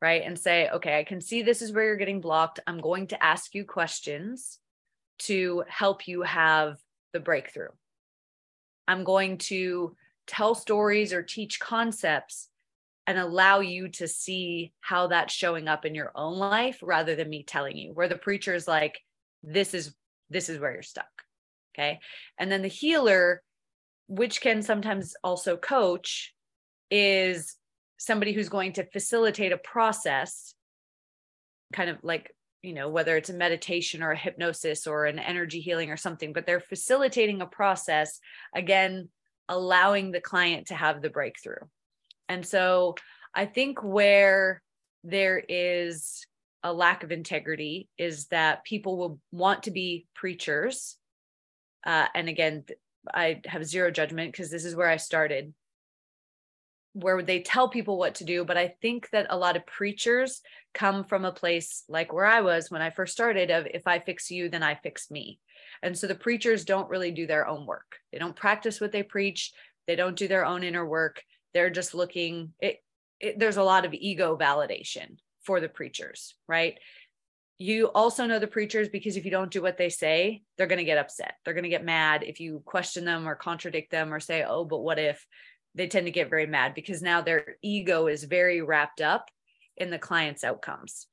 right? 0.00 0.22
And 0.24 0.38
say, 0.38 0.68
okay, 0.70 0.98
I 0.98 1.04
can 1.04 1.20
see 1.20 1.42
this 1.42 1.62
is 1.62 1.72
where 1.72 1.84
you're 1.84 1.96
getting 1.96 2.20
blocked. 2.20 2.60
I'm 2.66 2.80
going 2.80 3.08
to 3.08 3.22
ask 3.22 3.54
you 3.54 3.64
questions 3.64 4.58
to 5.20 5.64
help 5.68 6.08
you 6.08 6.22
have 6.22 6.78
the 7.12 7.20
breakthrough. 7.20 7.68
I'm 8.88 9.04
going 9.04 9.38
to 9.38 9.94
tell 10.26 10.54
stories 10.54 11.12
or 11.12 11.22
teach 11.22 11.60
concepts 11.60 12.48
and 13.06 13.18
allow 13.18 13.60
you 13.60 13.88
to 13.88 14.06
see 14.06 14.72
how 14.80 15.08
that's 15.08 15.34
showing 15.34 15.68
up 15.68 15.84
in 15.84 15.94
your 15.94 16.12
own 16.14 16.38
life 16.38 16.78
rather 16.82 17.16
than 17.16 17.28
me 17.28 17.42
telling 17.42 17.76
you. 17.76 17.92
Where 17.92 18.08
the 18.08 18.16
preacher 18.16 18.54
is 18.54 18.68
like, 18.68 19.00
this 19.42 19.74
is 19.74 19.94
this 20.30 20.48
is 20.48 20.58
where 20.58 20.72
you're 20.72 20.82
stuck. 20.82 21.10
Okay. 21.74 21.98
And 22.38 22.50
then 22.50 22.62
the 22.62 22.68
healer, 22.68 23.42
which 24.06 24.40
can 24.40 24.62
sometimes 24.62 25.14
also 25.24 25.56
coach, 25.56 26.34
is 26.90 27.56
somebody 28.00 28.32
who's 28.32 28.48
going 28.48 28.72
to 28.72 28.90
facilitate 28.90 29.52
a 29.52 29.58
process, 29.58 30.54
kind 31.74 31.90
of 31.90 31.98
like, 32.02 32.34
you 32.62 32.72
know, 32.72 32.88
whether 32.88 33.14
it's 33.14 33.28
a 33.28 33.34
meditation 33.34 34.02
or 34.02 34.12
a 34.12 34.16
hypnosis 34.16 34.86
or 34.86 35.04
an 35.04 35.18
energy 35.18 35.60
healing 35.60 35.90
or 35.90 35.98
something, 35.98 36.32
but 36.32 36.46
they're 36.46 36.60
facilitating 36.60 37.42
a 37.42 37.46
process, 37.46 38.18
again, 38.54 39.10
allowing 39.50 40.12
the 40.12 40.20
client 40.20 40.68
to 40.68 40.74
have 40.74 41.02
the 41.02 41.10
breakthrough. 41.10 41.62
And 42.26 42.44
so 42.46 42.94
I 43.34 43.44
think 43.44 43.84
where 43.84 44.62
there 45.04 45.38
is 45.46 46.26
a 46.62 46.72
lack 46.72 47.02
of 47.04 47.12
integrity 47.12 47.90
is 47.98 48.28
that 48.28 48.64
people 48.64 48.96
will 48.96 49.18
want 49.30 49.64
to 49.64 49.70
be 49.70 50.06
preachers. 50.14 50.96
Uh, 51.86 52.06
and 52.14 52.30
again, 52.30 52.64
I 53.12 53.42
have 53.44 53.66
zero 53.66 53.90
judgment 53.90 54.32
because 54.32 54.50
this 54.50 54.64
is 54.64 54.74
where 54.74 54.88
I 54.88 54.96
started, 54.96 55.52
where 56.92 57.22
they 57.22 57.40
tell 57.40 57.68
people 57.68 57.98
what 57.98 58.16
to 58.16 58.24
do. 58.24 58.44
But 58.44 58.56
I 58.56 58.74
think 58.82 59.08
that 59.10 59.26
a 59.30 59.36
lot 59.36 59.56
of 59.56 59.66
preachers 59.66 60.40
come 60.74 61.04
from 61.04 61.24
a 61.24 61.32
place 61.32 61.84
like 61.88 62.12
where 62.12 62.24
I 62.24 62.40
was 62.40 62.70
when 62.70 62.82
I 62.82 62.90
first 62.90 63.12
started 63.12 63.50
of 63.50 63.66
if 63.72 63.86
I 63.86 63.98
fix 63.98 64.30
you, 64.30 64.48
then 64.48 64.62
I 64.62 64.74
fix 64.74 65.10
me. 65.10 65.38
And 65.82 65.96
so 65.96 66.06
the 66.06 66.14
preachers 66.14 66.64
don't 66.64 66.90
really 66.90 67.10
do 67.10 67.26
their 67.26 67.46
own 67.46 67.66
work. 67.66 67.96
They 68.12 68.18
don't 68.18 68.36
practice 68.36 68.80
what 68.80 68.92
they 68.92 69.02
preach. 69.02 69.52
They 69.86 69.96
don't 69.96 70.16
do 70.16 70.28
their 70.28 70.44
own 70.44 70.62
inner 70.62 70.86
work. 70.86 71.22
They're 71.54 71.70
just 71.70 71.94
looking, 71.94 72.52
it, 72.60 72.78
it, 73.18 73.38
there's 73.38 73.56
a 73.56 73.62
lot 73.62 73.84
of 73.84 73.94
ego 73.94 74.36
validation 74.36 75.16
for 75.42 75.60
the 75.60 75.68
preachers, 75.68 76.34
right? 76.46 76.78
You 77.58 77.86
also 77.86 78.26
know 78.26 78.38
the 78.38 78.46
preachers 78.46 78.88
because 78.88 79.16
if 79.16 79.24
you 79.24 79.30
don't 79.30 79.50
do 79.50 79.60
what 79.60 79.76
they 79.76 79.90
say, 79.90 80.42
they're 80.56 80.66
going 80.66 80.78
to 80.78 80.84
get 80.84 80.98
upset. 80.98 81.34
They're 81.44 81.54
going 81.54 81.64
to 81.64 81.70
get 81.70 81.84
mad 81.84 82.22
if 82.22 82.40
you 82.40 82.62
question 82.64 83.04
them 83.04 83.28
or 83.28 83.34
contradict 83.34 83.90
them 83.90 84.14
or 84.14 84.20
say, 84.20 84.44
oh, 84.48 84.64
but 84.64 84.78
what 84.78 84.98
if? 84.98 85.26
They 85.74 85.86
tend 85.86 86.06
to 86.06 86.12
get 86.12 86.30
very 86.30 86.46
mad 86.46 86.74
because 86.74 87.02
now 87.02 87.20
their 87.20 87.56
ego 87.62 88.06
is 88.06 88.24
very 88.24 88.60
wrapped 88.60 89.00
up 89.00 89.30
in 89.76 89.90
the 89.90 89.98
client's 89.98 90.44
outcomes. 90.44 91.06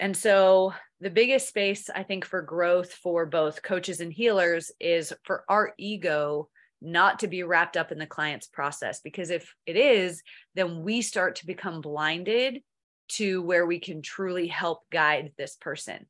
And 0.00 0.16
so, 0.16 0.74
the 1.00 1.10
biggest 1.10 1.48
space 1.48 1.90
I 1.94 2.02
think 2.02 2.24
for 2.24 2.40
growth 2.40 2.92
for 2.92 3.26
both 3.26 3.62
coaches 3.62 4.00
and 4.00 4.12
healers 4.12 4.72
is 4.80 5.12
for 5.24 5.44
our 5.48 5.74
ego 5.78 6.48
not 6.80 7.18
to 7.20 7.28
be 7.28 7.42
wrapped 7.42 7.76
up 7.76 7.92
in 7.92 7.98
the 7.98 8.06
client's 8.06 8.46
process. 8.46 9.00
Because 9.00 9.30
if 9.30 9.54
it 9.66 9.76
is, 9.76 10.22
then 10.54 10.82
we 10.82 11.02
start 11.02 11.36
to 11.36 11.46
become 11.46 11.80
blinded 11.80 12.62
to 13.08 13.42
where 13.42 13.66
we 13.66 13.78
can 13.78 14.02
truly 14.02 14.46
help 14.46 14.80
guide 14.90 15.32
this 15.36 15.56
person. 15.56 16.06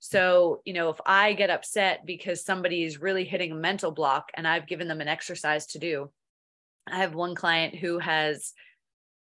So, 0.00 0.62
you 0.64 0.72
know, 0.72 0.90
if 0.90 1.00
I 1.06 1.32
get 1.32 1.50
upset 1.50 2.04
because 2.04 2.44
somebody 2.44 2.82
is 2.82 3.00
really 3.00 3.24
hitting 3.24 3.52
a 3.52 3.56
mental 3.56 3.92
block 3.92 4.30
and 4.34 4.48
I've 4.48 4.66
given 4.66 4.88
them 4.88 5.00
an 5.00 5.08
exercise 5.08 5.66
to 5.68 5.78
do, 5.78 6.10
I 6.90 6.98
have 6.98 7.14
one 7.14 7.34
client 7.34 7.74
who 7.74 7.98
has, 7.98 8.52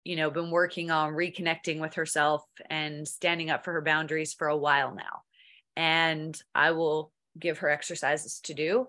you 0.04 0.16
know, 0.16 0.30
been 0.30 0.52
working 0.52 0.92
on 0.92 1.14
reconnecting 1.14 1.80
with 1.80 1.96
herself 1.96 2.44
and 2.70 3.08
standing 3.08 3.50
up 3.50 3.66
for 3.66 3.74
her 3.74 3.82
boundaries 3.82 4.34
for 4.34 4.48
a 4.48 4.58
while 4.58 4.94
now. 4.94 5.24
And 5.76 6.40
I 6.54 6.72
will 6.72 7.12
give 7.38 7.60
her 7.60 7.70
exercises 7.70 8.40
to 8.42 8.54
do 8.54 8.88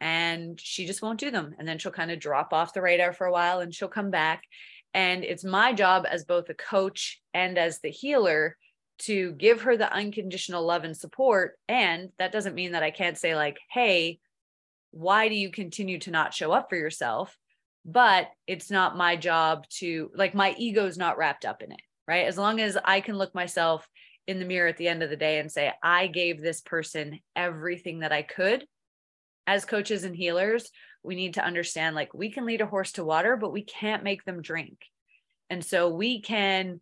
and 0.00 0.60
she 0.60 0.86
just 0.86 1.02
won't 1.02 1.20
do 1.20 1.30
them. 1.30 1.54
And 1.58 1.66
then 1.66 1.78
she'll 1.78 1.92
kind 1.92 2.10
of 2.10 2.20
drop 2.20 2.52
off 2.52 2.74
the 2.74 2.82
radar 2.82 3.12
for 3.12 3.26
a 3.26 3.32
while 3.32 3.60
and 3.60 3.74
she'll 3.74 3.88
come 3.88 4.10
back. 4.10 4.42
And 4.94 5.24
it's 5.24 5.44
my 5.44 5.72
job 5.72 6.06
as 6.08 6.24
both 6.24 6.48
a 6.48 6.54
coach 6.54 7.20
and 7.34 7.58
as 7.58 7.80
the 7.80 7.90
healer 7.90 8.56
to 8.98 9.32
give 9.32 9.62
her 9.62 9.76
the 9.76 9.92
unconditional 9.92 10.64
love 10.64 10.84
and 10.84 10.96
support. 10.96 11.58
And 11.68 12.10
that 12.18 12.32
doesn't 12.32 12.54
mean 12.54 12.72
that 12.72 12.82
I 12.82 12.90
can't 12.90 13.18
say, 13.18 13.34
like, 13.34 13.58
hey, 13.70 14.20
why 14.90 15.28
do 15.28 15.34
you 15.34 15.50
continue 15.50 15.98
to 16.00 16.10
not 16.10 16.34
show 16.34 16.52
up 16.52 16.70
for 16.70 16.76
yourself? 16.76 17.36
But 17.86 18.30
it's 18.46 18.70
not 18.70 18.96
my 18.96 19.14
job 19.16 19.66
to, 19.78 20.10
like, 20.14 20.34
my 20.34 20.54
ego's 20.58 20.98
not 20.98 21.16
wrapped 21.16 21.44
up 21.44 21.62
in 21.62 21.70
it, 21.70 21.80
right? 22.06 22.26
As 22.26 22.36
long 22.36 22.60
as 22.60 22.76
I 22.84 23.00
can 23.00 23.16
look 23.16 23.34
myself 23.34 23.88
in 24.26 24.40
the 24.40 24.44
mirror 24.44 24.68
at 24.68 24.76
the 24.76 24.88
end 24.88 25.04
of 25.04 25.10
the 25.10 25.16
day 25.16 25.38
and 25.38 25.50
say, 25.50 25.72
I 25.82 26.08
gave 26.08 26.42
this 26.42 26.60
person 26.60 27.20
everything 27.36 28.00
that 28.00 28.12
I 28.12 28.22
could 28.22 28.66
as 29.46 29.64
coaches 29.64 30.04
and 30.04 30.16
healers, 30.16 30.70
we 31.02 31.14
need 31.14 31.34
to 31.34 31.44
understand 31.44 31.94
like 31.94 32.12
we 32.12 32.30
can 32.30 32.44
lead 32.44 32.60
a 32.60 32.66
horse 32.66 32.92
to 32.92 33.04
water, 33.04 33.36
but 33.36 33.52
we 33.52 33.62
can't 33.62 34.02
make 34.02 34.24
them 34.24 34.42
drink. 34.42 34.78
And 35.48 35.64
so 35.64 35.88
we 35.88 36.20
can 36.20 36.80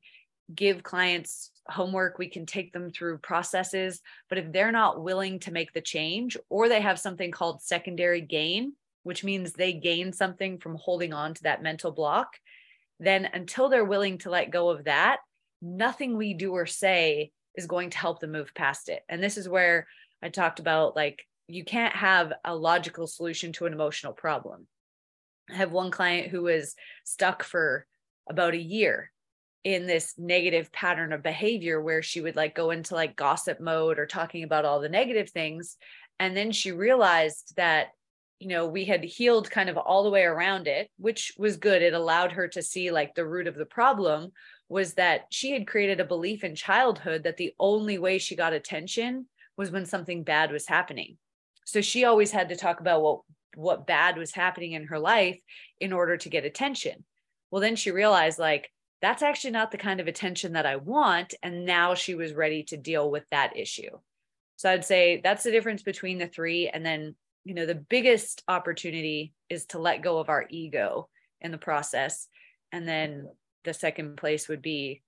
give 0.55 0.83
clients 0.83 1.51
homework, 1.69 2.19
we 2.19 2.29
can 2.29 2.47
take 2.47 2.73
them 2.73 2.91
through 2.91 3.19
processes, 3.19 4.01
but 4.29 4.39
if 4.39 4.53
they're 4.53 4.73
not 4.73 5.03
willing 5.03 5.41
to 5.41 5.53
make 5.53 5.73
the 5.73 5.81
change 5.81 6.37
or 6.49 6.69
they 6.69 6.81
have 6.81 6.99
something 6.99 7.31
called 7.31 7.63
secondary 7.63 8.21
gain, 8.21 8.73
which 9.05 9.23
means 9.23 9.53
they 9.53 9.73
gain 9.73 10.13
something 10.13 10.59
from 10.59 10.77
holding 10.77 11.13
on 11.13 11.35
to 11.35 11.43
that 11.45 11.63
mental 11.63 11.93
block, 11.93 12.29
then 12.99 13.29
until 13.33 13.69
they're 13.69 13.85
willing 13.85 14.19
to 14.19 14.31
let 14.31 14.51
go 14.51 14.71
of 14.71 14.85
that, 14.85 15.19
nothing 15.63 16.17
we 16.17 16.35
do 16.35 16.53
or 16.53 16.67
say 16.67 17.31
is 17.55 17.67
going 17.67 17.91
to 17.91 17.99
help 17.99 18.21
them 18.21 18.33
move 18.33 18.53
past 18.55 18.89
it. 18.89 19.03
And 19.09 19.23
this 19.23 19.37
is 19.37 19.49
where 19.49 19.87
I 20.23 20.29
talked 20.29 20.59
about 20.59 20.97
like 20.97 21.23
you 21.47 21.65
can't 21.65 21.95
have 21.95 22.33
a 22.45 22.55
logical 22.55 23.07
solution 23.07 23.53
to 23.53 23.67
an 23.67 23.73
emotional 23.73 24.13
problem. 24.13 24.67
I 25.51 25.57
have 25.57 25.73
one 25.73 25.91
client 25.91 26.29
who 26.29 26.43
was 26.43 26.75
stuck 27.05 27.43
for 27.43 27.87
about 28.29 28.55
a 28.55 28.63
year 28.63 29.11
in 29.63 29.87
this 29.87 30.15
negative 30.19 30.73
pattern 30.73 31.13
of 31.13 31.23
behavior 31.23 31.81
where 31.81 32.03
she 32.03 32.21
would 32.21 32.37
like 32.37 32.55
go 32.55 32.71
into 32.71 32.95
like 32.95 33.17
gossip 33.17 33.61
mode 33.61 33.99
or 33.99 34.07
talking 34.07 34.45
about 34.45 34.65
all 34.65 34.81
the 34.81 34.89
negative 34.89 35.31
things 35.31 35.77
and 36.19 36.37
then 36.37 36.53
she 36.53 36.73
realized 36.73 37.55
that 37.57 37.89
you 38.45 38.51
know 38.51 38.67
we 38.67 38.85
had 38.85 39.03
healed 39.03 39.51
kind 39.51 39.69
of 39.69 39.77
all 39.77 40.05
the 40.05 40.11
way 40.11 40.23
around 40.23 40.69
it 40.69 40.89
which 40.99 41.33
was 41.39 41.57
good 41.57 41.83
it 41.83 41.95
allowed 41.95 42.33
her 42.33 42.47
to 42.47 42.63
see 42.63 42.91
like 42.91 43.15
the 43.15 43.27
root 43.27 43.47
of 43.47 43.57
the 43.57 43.67
problem 43.67 44.31
was 44.69 44.95
that 44.95 45.23
she 45.31 45.51
had 45.53 45.67
created 45.67 46.01
a 46.01 46.05
belief 46.05 46.45
in 46.45 46.55
childhood 46.55 47.25
that 47.25 47.37
the 47.37 47.55
only 47.59 47.99
way 47.99 48.19
she 48.19 48.37
got 48.37 48.53
attention 48.53 49.27
was 49.57 49.71
when 49.71 49.87
something 49.87 50.23
bad 50.23 50.53
was 50.53 50.69
happening 50.69 51.17
so 51.65 51.81
she 51.81 52.05
always 52.05 52.31
had 52.31 52.51
to 52.51 52.57
talk 52.57 52.81
about 52.81 53.03
what 53.03 53.21
what 53.57 53.87
bad 53.87 54.17
was 54.17 54.33
happening 54.33 54.73
in 54.73 54.87
her 54.87 54.99
life 54.99 55.39
in 55.81 55.93
order 55.93 56.17
to 56.17 56.29
get 56.29 56.45
attention. 56.45 57.05
Well, 57.51 57.61
then 57.61 57.77
she 57.77 57.91
realized 57.91 58.39
like 58.39 58.71
that's 59.01 59.23
actually 59.23 59.53
not 59.53 59.71
the 59.71 59.79
kind 59.79 60.01
of 60.01 60.07
attention 60.07 60.55
that 60.55 60.67
I 60.67 60.77
want 60.77 61.35
and 61.43 61.65
now 61.65 61.95
she 61.95 62.15
was 62.15 62.33
ready 62.33 62.63
to 62.65 62.77
deal 62.77 63.11
with 63.11 63.25
that 63.31 63.57
issue. 63.57 63.91
So 64.57 64.71
I'd 64.71 64.85
say 64.85 65.21
that's 65.23 65.45
the 65.45 65.51
difference 65.51 65.83
between 65.83 66.19
the 66.19 66.27
three 66.27 66.69
and 66.69 66.85
then 66.85 67.17
you 67.45 67.55
know 67.55 67.67
the 67.67 67.75
biggest 67.75 68.43
opportunity 68.49 69.35
is 69.49 69.67
to 69.67 69.79
let 69.79 70.03
go 70.03 70.19
of 70.19 70.29
our 70.29 70.47
ego 70.51 71.09
in 71.41 71.51
the 71.51 71.59
process 71.59 72.29
and 72.73 72.89
then 72.89 73.29
the 73.65 73.75
second 73.75 74.17
place 74.17 74.49
would 74.49 74.63
be 74.63 75.03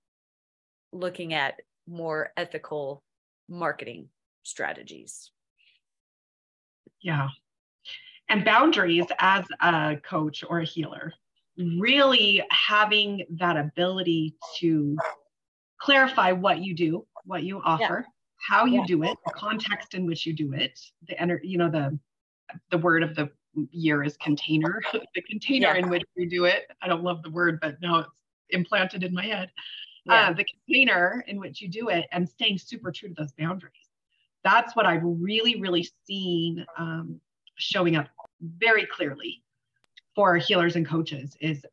looking 0.92 1.34
at 1.34 1.60
more 1.88 2.30
ethical 2.36 3.02
marketing 3.48 4.08
strategies 4.42 5.30
yeah. 7.06 7.28
And 8.28 8.44
boundaries 8.44 9.06
as 9.20 9.44
a 9.60 9.96
coach 10.02 10.42
or 10.48 10.58
a 10.58 10.64
healer, 10.64 11.12
really 11.56 12.42
having 12.50 13.24
that 13.38 13.56
ability 13.56 14.34
to 14.58 14.96
clarify 15.80 16.32
what 16.32 16.58
you 16.58 16.74
do, 16.74 17.06
what 17.24 17.44
you 17.44 17.60
offer, 17.64 18.04
yeah. 18.04 18.12
how 18.48 18.64
you 18.64 18.80
yeah. 18.80 18.86
do 18.86 19.02
it, 19.04 19.16
the 19.24 19.32
context 19.32 19.94
in 19.94 20.04
which 20.04 20.26
you 20.26 20.32
do 20.32 20.52
it, 20.52 20.78
the 21.06 21.20
energy, 21.20 21.46
you 21.46 21.58
know, 21.58 21.70
the 21.70 21.96
the 22.70 22.78
word 22.78 23.02
of 23.02 23.14
the 23.14 23.30
year 23.70 24.02
is 24.02 24.16
container, 24.18 24.82
the 24.92 25.22
container 25.22 25.68
yeah. 25.68 25.76
in 25.76 25.88
which 25.88 26.04
you 26.16 26.28
do 26.28 26.44
it. 26.44 26.70
I 26.82 26.88
don't 26.88 27.02
love 27.02 27.22
the 27.22 27.30
word, 27.30 27.58
but 27.60 27.76
now 27.80 28.00
it's 28.00 28.10
implanted 28.50 29.02
in 29.02 29.14
my 29.14 29.24
head. 29.24 29.50
Uh, 30.08 30.32
the 30.32 30.44
container 30.44 31.24
in 31.26 31.36
which 31.40 31.60
you 31.60 31.68
do 31.68 31.88
it 31.88 32.06
and 32.12 32.28
staying 32.28 32.56
super 32.56 32.92
true 32.92 33.08
to 33.08 33.14
those 33.16 33.32
boundaries 33.32 33.86
that's 34.46 34.76
what 34.76 34.86
I've 34.86 35.02
really, 35.02 35.60
really 35.60 35.88
seen 36.04 36.64
um, 36.78 37.20
showing 37.56 37.96
up 37.96 38.06
very 38.40 38.86
clearly 38.86 39.42
for 40.14 40.36
healers 40.36 40.76
and 40.76 40.86
coaches 40.86 41.36
is 41.40 41.66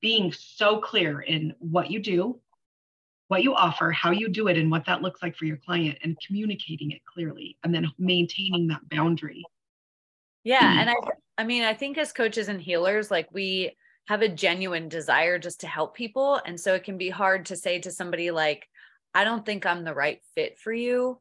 being 0.00 0.32
so 0.32 0.78
clear 0.78 1.20
in 1.20 1.54
what 1.58 1.90
you 1.90 2.00
do, 2.00 2.40
what 3.28 3.42
you 3.42 3.54
offer, 3.54 3.90
how 3.90 4.10
you 4.10 4.30
do 4.30 4.48
it, 4.48 4.56
and 4.56 4.70
what 4.70 4.86
that 4.86 5.02
looks 5.02 5.22
like 5.22 5.36
for 5.36 5.44
your 5.44 5.58
client, 5.58 5.98
and 6.02 6.16
communicating 6.26 6.92
it 6.92 7.04
clearly, 7.04 7.58
and 7.62 7.74
then 7.74 7.92
maintaining 7.98 8.68
that 8.68 8.88
boundary. 8.88 9.44
Yeah, 10.44 10.80
and 10.80 10.90
I, 10.90 10.94
I 11.38 11.44
mean, 11.44 11.64
I 11.64 11.74
think 11.74 11.98
as 11.98 12.12
coaches 12.12 12.48
and 12.48 12.60
healers, 12.60 13.10
like 13.10 13.28
we 13.32 13.76
have 14.06 14.22
a 14.22 14.28
genuine 14.28 14.88
desire 14.88 15.38
just 15.38 15.60
to 15.60 15.66
help 15.66 15.96
people, 15.96 16.40
and 16.44 16.60
so 16.60 16.74
it 16.74 16.84
can 16.84 16.98
be 16.98 17.10
hard 17.10 17.46
to 17.46 17.56
say 17.56 17.80
to 17.80 17.90
somebody 17.90 18.30
like, 18.30 18.68
"I 19.14 19.24
don't 19.24 19.44
think 19.44 19.66
I'm 19.66 19.84
the 19.84 19.94
right 19.94 20.20
fit 20.34 20.58
for 20.58 20.72
you," 20.72 21.18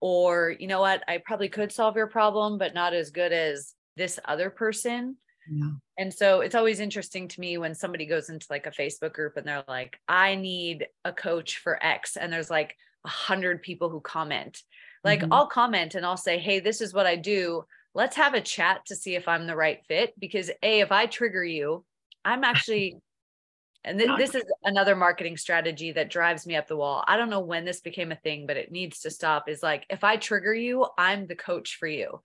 or 0.00 0.54
you 0.58 0.66
know 0.66 0.80
what 0.80 1.02
i 1.08 1.18
probably 1.18 1.48
could 1.48 1.70
solve 1.70 1.96
your 1.96 2.06
problem 2.06 2.58
but 2.58 2.74
not 2.74 2.94
as 2.94 3.10
good 3.10 3.32
as 3.32 3.74
this 3.96 4.18
other 4.24 4.50
person 4.50 5.16
yeah. 5.50 5.70
and 5.98 6.12
so 6.12 6.40
it's 6.40 6.54
always 6.54 6.80
interesting 6.80 7.28
to 7.28 7.40
me 7.40 7.58
when 7.58 7.74
somebody 7.74 8.06
goes 8.06 8.30
into 8.30 8.46
like 8.50 8.66
a 8.66 8.70
facebook 8.70 9.12
group 9.12 9.36
and 9.36 9.46
they're 9.46 9.64
like 9.68 9.98
i 10.08 10.34
need 10.34 10.86
a 11.04 11.12
coach 11.12 11.58
for 11.58 11.84
x 11.84 12.16
and 12.16 12.32
there's 12.32 12.50
like 12.50 12.76
a 13.04 13.08
hundred 13.08 13.62
people 13.62 13.88
who 13.88 14.00
comment 14.00 14.62
Like 15.04 15.20
mm-hmm. 15.20 15.32
I'll 15.32 15.46
comment 15.46 15.94
and 15.94 16.04
I'll 16.04 16.16
say, 16.16 16.38
Hey, 16.38 16.60
this 16.60 16.80
is 16.80 16.92
what 16.92 17.06
I 17.06 17.16
do. 17.16 17.64
Let's 17.94 18.16
have 18.16 18.34
a 18.34 18.40
chat 18.40 18.86
to 18.86 18.96
see 18.96 19.14
if 19.14 19.28
I'm 19.28 19.46
the 19.46 19.56
right 19.56 19.80
fit. 19.86 20.14
Because 20.18 20.50
A, 20.62 20.80
if 20.80 20.92
I 20.92 21.06
trigger 21.06 21.44
you, 21.44 21.84
I'm 22.24 22.44
actually, 22.44 22.96
and 23.84 23.98
th- 23.98 24.18
this 24.18 24.34
is 24.34 24.44
another 24.64 24.94
marketing 24.94 25.36
strategy 25.36 25.92
that 25.92 26.10
drives 26.10 26.46
me 26.46 26.56
up 26.56 26.68
the 26.68 26.76
wall. 26.76 27.04
I 27.06 27.16
don't 27.16 27.30
know 27.30 27.40
when 27.40 27.64
this 27.64 27.80
became 27.80 28.12
a 28.12 28.16
thing, 28.16 28.46
but 28.46 28.56
it 28.56 28.70
needs 28.70 29.00
to 29.00 29.10
stop. 29.10 29.48
Is 29.48 29.62
like, 29.62 29.86
if 29.90 30.04
I 30.04 30.16
trigger 30.16 30.54
you, 30.54 30.86
I'm 30.96 31.26
the 31.26 31.36
coach 31.36 31.76
for 31.78 31.88
you. 31.88 32.20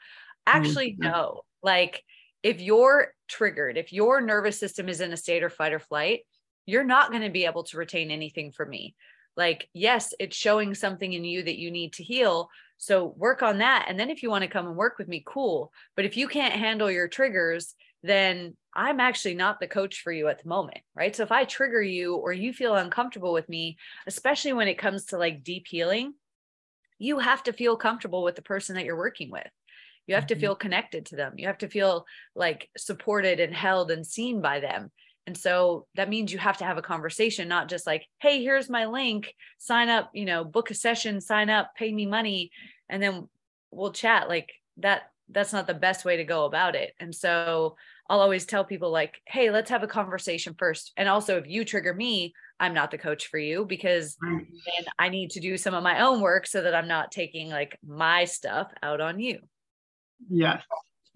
Actually, 0.46 0.92
mm-hmm. 0.92 1.10
no. 1.10 1.42
Like, 1.64 2.04
if 2.44 2.62
you're 2.62 3.14
triggered, 3.28 3.78
if 3.78 3.92
your 3.92 4.22
nervous 4.22 4.60
system 4.60 4.88
is 4.88 5.02
in 5.02 5.12
a 5.12 5.18
state 5.18 5.44
or 5.44 5.50
fight 5.50 5.74
or 5.74 5.80
flight, 5.80 6.22
you're 6.68 6.84
not 6.84 7.10
going 7.10 7.24
to 7.24 7.30
be 7.30 7.46
able 7.46 7.64
to 7.64 7.78
retain 7.78 8.12
anything 8.12 8.52
from 8.52 8.70
me. 8.70 8.96
Like, 9.38 9.68
yes, 9.74 10.14
it's 10.20 10.38
showing 10.38 10.76
something 10.76 11.12
in 11.12 11.26
you 11.26 11.44
that 11.44 11.58
you 11.58 11.72
need 11.72 11.94
to 11.94 12.04
heal. 12.04 12.50
So 12.78 13.14
work 13.18 13.42
on 13.42 13.60
that. 13.60 13.86
And 13.88 14.00
then 14.00 14.10
if 14.10 14.22
you 14.22 14.30
want 14.30 14.44
to 14.44 14.50
come 14.50 14.68
and 14.68 14.76
work 14.76 14.98
with 14.98 15.08
me, 15.08 15.24
cool. 15.26 15.72
But 15.96 16.06
if 16.06 16.18
you 16.18 16.28
can't 16.28 16.54
handle 16.54 16.92
your 16.92 17.08
triggers, 17.08 17.74
then 18.04 18.56
I'm 18.76 19.00
actually 19.00 19.36
not 19.36 19.60
the 19.60 19.68
coach 19.68 20.02
for 20.02 20.12
you 20.12 20.28
at 20.28 20.44
the 20.44 20.50
moment. 20.50 20.80
Right. 20.96 21.16
So 21.16 21.24
if 21.24 21.32
I 21.32 21.46
trigger 21.46 21.82
you 21.82 22.16
or 22.16 22.34
you 22.34 22.54
feel 22.54 22.76
uncomfortable 22.76 23.34
with 23.34 23.48
me, 23.50 23.78
especially 24.06 24.54
when 24.54 24.68
it 24.68 24.78
comes 24.78 25.06
to 25.06 25.18
like 25.18 25.44
deep 25.44 25.66
healing, 25.68 26.14
you 27.00 27.20
have 27.20 27.44
to 27.44 27.54
feel 27.54 27.78
comfortable 27.78 28.24
with 28.24 28.36
the 28.36 28.42
person 28.42 28.76
that 28.76 28.86
you're 28.86 28.98
working 28.98 29.32
with. 29.32 29.48
You 30.08 30.16
have 30.16 30.26
mm-hmm. 30.26 30.36
to 30.36 30.40
feel 30.40 30.56
connected 30.56 31.08
to 31.08 31.16
them. 31.16 31.34
You 31.38 31.48
have 31.48 31.58
to 31.60 31.70
feel 31.70 32.06
like 32.36 32.70
supported 32.78 33.40
and 33.40 33.54
held 33.54 33.92
and 33.92 34.06
seen 34.06 34.42
by 34.42 34.60
them. 34.60 34.92
And 35.28 35.38
so 35.38 35.88
that 35.96 36.10
means 36.10 36.32
you 36.32 36.38
have 36.38 36.58
to 36.58 36.66
have 36.66 36.78
a 36.78 36.84
conversation, 36.84 37.48
not 37.48 37.70
just 37.70 37.88
like, 37.88 38.06
hey, 38.20 38.44
here's 38.44 38.70
my 38.70 38.86
link, 38.86 39.34
sign 39.58 39.90
up, 39.90 40.12
you 40.14 40.26
know, 40.26 40.44
book 40.44 40.70
a 40.70 40.76
session, 40.76 41.20
sign 41.20 41.50
up, 41.50 41.74
pay 41.76 41.92
me 41.92 42.06
money, 42.06 42.52
and 42.90 43.02
then 43.02 43.28
we'll 43.72 43.92
chat. 43.92 44.30
Like 44.30 44.52
that, 44.78 45.04
that's 45.30 45.54
not 45.54 45.66
the 45.66 45.74
best 45.74 46.06
way 46.06 46.18
to 46.18 46.24
go 46.24 46.46
about 46.46 46.76
it. 46.76 46.94
And 47.00 47.14
so 47.14 47.76
I'll 48.08 48.22
always 48.22 48.46
tell 48.46 48.64
people, 48.64 48.92
like, 48.92 49.20
hey, 49.26 49.50
let's 49.50 49.72
have 49.72 49.82
a 49.82 49.88
conversation 49.88 50.54
first. 50.58 50.94
And 50.96 51.10
also, 51.10 51.38
if 51.38 51.48
you 51.48 51.66
trigger 51.66 51.94
me, 51.94 52.34
I'm 52.60 52.76
not 52.76 52.92
the 52.92 53.00
coach 53.00 53.28
for 53.28 53.40
you 53.40 53.66
because 53.66 54.16
then 54.22 54.46
I 55.00 55.10
need 55.10 55.32
to 55.32 55.40
do 55.40 55.58
some 55.58 55.74
of 55.74 55.82
my 55.84 56.02
own 56.02 56.22
work 56.22 56.46
so 56.46 56.62
that 56.62 56.76
I'm 56.76 56.88
not 56.88 57.12
taking 57.12 57.50
like 57.50 57.80
my 57.86 58.26
stuff 58.26 58.72
out 58.84 59.02
on 59.02 59.20
you. 59.20 59.40
Yes. 60.30 60.62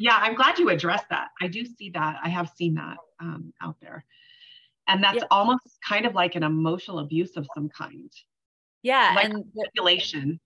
Yeah, 0.01 0.17
I'm 0.17 0.33
glad 0.33 0.57
you 0.57 0.69
addressed 0.69 1.09
that. 1.09 1.27
I 1.41 1.47
do 1.47 1.65
see 1.65 1.89
that. 1.89 2.19
I 2.23 2.29
have 2.29 2.49
seen 2.55 2.75
that 2.75 2.97
um, 3.19 3.53
out 3.61 3.75
there. 3.81 4.05
And 4.87 5.03
that's 5.03 5.23
almost 5.29 5.77
kind 5.87 6.05
of 6.05 6.15
like 6.15 6.35
an 6.35 6.41
emotional 6.41 6.99
abuse 6.99 7.35
of 7.35 7.45
some 7.53 7.69
kind. 7.69 8.09
Yeah. 8.81 9.11
Like 9.13 9.25
and 9.25 9.43
manipulation. 9.53 10.39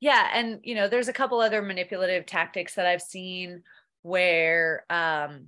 Yeah. 0.00 0.28
And, 0.32 0.60
you 0.62 0.74
know, 0.74 0.86
there's 0.86 1.08
a 1.08 1.14
couple 1.14 1.40
other 1.40 1.62
manipulative 1.62 2.26
tactics 2.26 2.74
that 2.74 2.86
I've 2.86 3.02
seen 3.02 3.62
where, 4.02 4.84
um, 4.90 5.46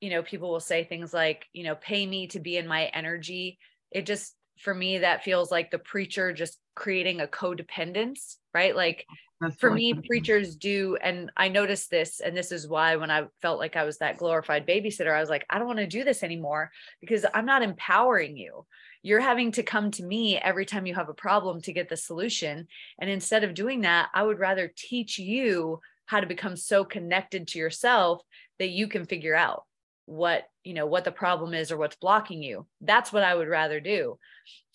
you 0.00 0.10
know, 0.10 0.22
people 0.22 0.50
will 0.50 0.60
say 0.60 0.82
things 0.82 1.14
like, 1.14 1.46
you 1.52 1.62
know, 1.62 1.76
pay 1.76 2.04
me 2.04 2.26
to 2.28 2.40
be 2.40 2.56
in 2.56 2.66
my 2.66 2.86
energy. 2.86 3.58
It 3.92 4.04
just, 4.04 4.34
for 4.58 4.74
me, 4.74 4.98
that 4.98 5.22
feels 5.22 5.50
like 5.50 5.70
the 5.70 5.78
preacher 5.78 6.32
just 6.32 6.58
creating 6.80 7.20
a 7.20 7.26
codependence, 7.26 8.36
right? 8.54 8.74
Like 8.74 9.06
that's 9.38 9.54
for 9.56 9.70
me 9.70 9.94
preachers 9.94 10.56
do 10.56 10.96
and 11.00 11.30
i 11.36 11.48
noticed 11.48 11.90
this 11.90 12.20
and 12.20 12.36
this 12.36 12.52
is 12.52 12.68
why 12.68 12.96
when 12.96 13.10
i 13.10 13.24
felt 13.40 13.58
like 13.58 13.74
i 13.74 13.84
was 13.84 13.96
that 13.96 14.18
glorified 14.18 14.66
babysitter 14.66 15.14
i 15.14 15.20
was 15.20 15.30
like 15.30 15.46
i 15.48 15.58
don't 15.58 15.66
want 15.66 15.78
to 15.78 15.86
do 15.86 16.04
this 16.04 16.22
anymore 16.22 16.70
because 17.00 17.24
i'm 17.32 17.46
not 17.46 17.62
empowering 17.62 18.36
you. 18.36 18.66
You're 19.02 19.20
having 19.20 19.52
to 19.52 19.62
come 19.62 19.90
to 19.92 20.02
me 20.02 20.36
every 20.36 20.66
time 20.66 20.84
you 20.84 20.94
have 20.94 21.08
a 21.08 21.14
problem 21.14 21.62
to 21.62 21.72
get 21.72 21.88
the 21.88 21.96
solution. 21.96 22.68
And 22.98 23.08
instead 23.08 23.44
of 23.44 23.54
doing 23.54 23.82
that 23.82 24.08
i 24.14 24.22
would 24.22 24.38
rather 24.38 24.72
teach 24.74 25.18
you 25.18 25.80
how 26.06 26.20
to 26.20 26.26
become 26.26 26.56
so 26.56 26.84
connected 26.84 27.48
to 27.48 27.58
yourself 27.58 28.22
that 28.58 28.70
you 28.70 28.88
can 28.88 29.06
figure 29.06 29.34
out 29.34 29.64
what 30.06 30.48
you 30.64 30.74
know 30.74 30.86
what 30.86 31.04
the 31.04 31.12
problem 31.12 31.54
is 31.54 31.70
or 31.70 31.76
what's 31.78 31.96
blocking 31.96 32.42
you. 32.42 32.66
That's 32.80 33.12
what 33.12 33.22
i 33.22 33.34
would 33.34 33.48
rather 33.48 33.80
do 33.80 34.18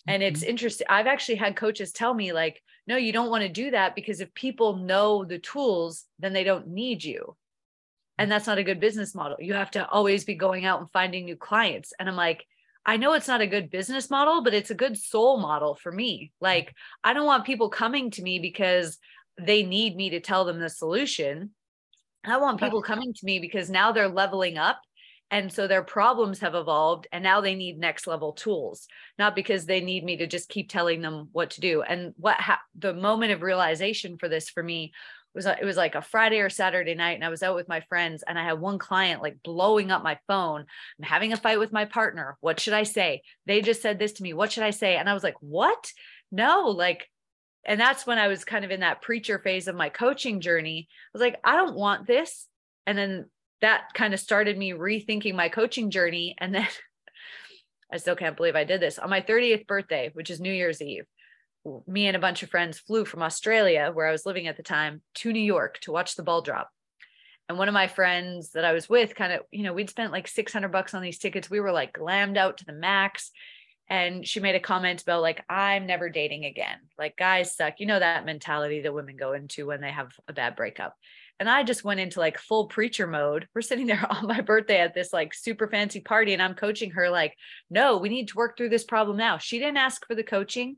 and 0.06 0.22
it's 0.22 0.40
mm-hmm. 0.40 0.50
interesting 0.50 0.86
i've 0.88 1.06
actually 1.06 1.34
had 1.36 1.56
coaches 1.56 1.92
tell 1.92 2.14
me 2.14 2.32
like 2.32 2.62
no 2.86 2.96
you 2.96 3.12
don't 3.12 3.30
want 3.30 3.42
to 3.42 3.48
do 3.48 3.70
that 3.70 3.94
because 3.94 4.20
if 4.20 4.32
people 4.34 4.76
know 4.76 5.24
the 5.24 5.38
tools 5.38 6.04
then 6.18 6.32
they 6.32 6.44
don't 6.44 6.68
need 6.68 7.04
you. 7.04 7.36
And 8.18 8.32
that's 8.32 8.46
not 8.46 8.56
a 8.56 8.64
good 8.64 8.80
business 8.80 9.14
model. 9.14 9.36
You 9.40 9.52
have 9.52 9.72
to 9.72 9.86
always 9.86 10.24
be 10.24 10.36
going 10.36 10.64
out 10.64 10.80
and 10.80 10.90
finding 10.90 11.24
new 11.24 11.36
clients. 11.36 11.92
And 11.98 12.08
i'm 12.08 12.16
like 12.16 12.44
i 12.84 12.96
know 12.96 13.14
it's 13.14 13.28
not 13.28 13.40
a 13.40 13.46
good 13.46 13.68
business 13.70 14.08
model 14.10 14.42
but 14.42 14.54
it's 14.54 14.70
a 14.70 14.74
good 14.74 14.96
soul 14.96 15.38
model 15.38 15.74
for 15.74 15.92
me. 15.92 16.32
Like 16.40 16.74
i 17.04 17.12
don't 17.12 17.26
want 17.26 17.44
people 17.44 17.68
coming 17.68 18.10
to 18.12 18.22
me 18.22 18.38
because 18.38 18.98
they 19.38 19.62
need 19.62 19.96
me 19.96 20.10
to 20.10 20.20
tell 20.20 20.44
them 20.44 20.58
the 20.58 20.70
solution. 20.70 21.50
I 22.24 22.38
want 22.38 22.58
people 22.58 22.82
coming 22.82 23.12
to 23.12 23.24
me 23.24 23.38
because 23.38 23.70
now 23.70 23.92
they're 23.92 24.08
leveling 24.08 24.58
up 24.58 24.80
and 25.30 25.52
so 25.52 25.66
their 25.66 25.82
problems 25.82 26.40
have 26.40 26.54
evolved 26.54 27.08
and 27.12 27.22
now 27.22 27.40
they 27.40 27.54
need 27.54 27.78
next 27.78 28.06
level 28.06 28.32
tools 28.32 28.86
not 29.18 29.34
because 29.34 29.66
they 29.66 29.80
need 29.80 30.04
me 30.04 30.18
to 30.18 30.26
just 30.26 30.48
keep 30.48 30.68
telling 30.68 31.00
them 31.00 31.28
what 31.32 31.50
to 31.50 31.60
do. 31.60 31.82
And 31.82 32.14
what 32.16 32.36
ha- 32.36 32.60
the 32.78 32.94
moment 32.94 33.32
of 33.32 33.42
realization 33.42 34.18
for 34.18 34.28
this 34.28 34.48
for 34.48 34.62
me 34.62 34.92
was 35.34 35.46
uh, 35.46 35.56
it 35.60 35.64
was 35.64 35.76
like 35.76 35.94
a 35.94 36.02
friday 36.02 36.38
or 36.40 36.48
saturday 36.48 36.94
night 36.94 37.12
and 37.12 37.24
i 37.24 37.28
was 37.28 37.42
out 37.42 37.54
with 37.54 37.68
my 37.68 37.80
friends 37.90 38.24
and 38.26 38.38
i 38.38 38.44
had 38.44 38.58
one 38.58 38.78
client 38.78 39.20
like 39.20 39.36
blowing 39.44 39.90
up 39.90 40.02
my 40.02 40.18
phone. 40.26 40.64
I'm 40.98 41.04
having 41.04 41.32
a 41.32 41.36
fight 41.36 41.58
with 41.58 41.72
my 41.72 41.84
partner. 41.84 42.38
What 42.40 42.58
should 42.58 42.72
i 42.72 42.84
say? 42.84 43.22
They 43.46 43.60
just 43.60 43.82
said 43.82 43.98
this 43.98 44.14
to 44.14 44.22
me. 44.22 44.32
What 44.32 44.52
should 44.52 44.64
i 44.64 44.70
say? 44.70 44.96
And 44.96 45.08
i 45.08 45.14
was 45.14 45.22
like 45.22 45.36
what? 45.40 45.92
No 46.32 46.68
like 46.68 47.08
and 47.64 47.80
that's 47.80 48.06
when 48.06 48.18
i 48.18 48.28
was 48.28 48.44
kind 48.44 48.64
of 48.64 48.70
in 48.70 48.80
that 48.80 49.02
preacher 49.02 49.38
phase 49.38 49.68
of 49.68 49.74
my 49.74 49.88
coaching 49.88 50.40
journey. 50.40 50.88
I 50.90 51.18
was 51.18 51.20
like 51.20 51.38
i 51.44 51.56
don't 51.56 51.76
want 51.76 52.06
this. 52.06 52.46
And 52.86 52.96
then 52.96 53.26
that 53.60 53.92
kind 53.94 54.14
of 54.14 54.20
started 54.20 54.58
me 54.58 54.72
rethinking 54.72 55.34
my 55.34 55.48
coaching 55.48 55.90
journey. 55.90 56.34
And 56.40 56.54
then 56.54 56.68
I 57.92 57.98
still 57.98 58.16
can't 58.16 58.36
believe 58.36 58.56
I 58.56 58.64
did 58.64 58.80
this 58.80 58.98
on 58.98 59.10
my 59.10 59.20
30th 59.20 59.66
birthday, 59.66 60.10
which 60.12 60.30
is 60.30 60.40
New 60.40 60.52
Year's 60.52 60.82
Eve. 60.82 61.04
Me 61.86 62.06
and 62.06 62.16
a 62.16 62.20
bunch 62.20 62.42
of 62.42 62.50
friends 62.50 62.78
flew 62.78 63.04
from 63.04 63.22
Australia, 63.22 63.90
where 63.92 64.06
I 64.06 64.12
was 64.12 64.26
living 64.26 64.46
at 64.46 64.56
the 64.56 64.62
time, 64.62 65.02
to 65.16 65.32
New 65.32 65.40
York 65.40 65.78
to 65.80 65.92
watch 65.92 66.14
the 66.14 66.22
ball 66.22 66.42
drop. 66.42 66.70
And 67.48 67.58
one 67.58 67.68
of 67.68 67.74
my 67.74 67.86
friends 67.86 68.50
that 68.52 68.64
I 68.64 68.72
was 68.72 68.88
with 68.88 69.14
kind 69.14 69.32
of, 69.32 69.40
you 69.52 69.62
know, 69.62 69.72
we'd 69.72 69.90
spent 69.90 70.12
like 70.12 70.26
600 70.26 70.68
bucks 70.68 70.94
on 70.94 71.02
these 71.02 71.18
tickets. 71.18 71.48
We 71.48 71.60
were 71.60 71.72
like 71.72 71.96
glammed 71.96 72.36
out 72.36 72.58
to 72.58 72.64
the 72.64 72.72
max. 72.72 73.30
And 73.88 74.26
she 74.26 74.40
made 74.40 74.56
a 74.56 74.60
comment 74.60 75.02
about, 75.02 75.22
like, 75.22 75.44
I'm 75.48 75.86
never 75.86 76.10
dating 76.10 76.44
again. 76.44 76.78
Like, 76.98 77.16
guys 77.16 77.54
suck. 77.54 77.74
You 77.78 77.86
know, 77.86 78.00
that 78.00 78.26
mentality 78.26 78.80
that 78.80 78.92
women 78.92 79.16
go 79.16 79.32
into 79.32 79.66
when 79.66 79.80
they 79.80 79.92
have 79.92 80.10
a 80.26 80.32
bad 80.32 80.56
breakup. 80.56 80.96
And 81.38 81.50
I 81.50 81.64
just 81.64 81.84
went 81.84 82.00
into 82.00 82.20
like 82.20 82.38
full 82.38 82.66
preacher 82.66 83.06
mode. 83.06 83.46
We're 83.54 83.62
sitting 83.62 83.86
there 83.86 84.04
on 84.10 84.26
my 84.26 84.40
birthday 84.40 84.80
at 84.80 84.94
this 84.94 85.12
like 85.12 85.34
super 85.34 85.68
fancy 85.68 86.00
party, 86.00 86.32
and 86.32 86.42
I'm 86.42 86.54
coaching 86.54 86.92
her, 86.92 87.10
like, 87.10 87.34
no, 87.70 87.98
we 87.98 88.08
need 88.08 88.28
to 88.28 88.36
work 88.36 88.56
through 88.56 88.70
this 88.70 88.84
problem 88.84 89.16
now. 89.16 89.38
She 89.38 89.58
didn't 89.58 89.76
ask 89.76 90.06
for 90.06 90.14
the 90.14 90.22
coaching. 90.22 90.76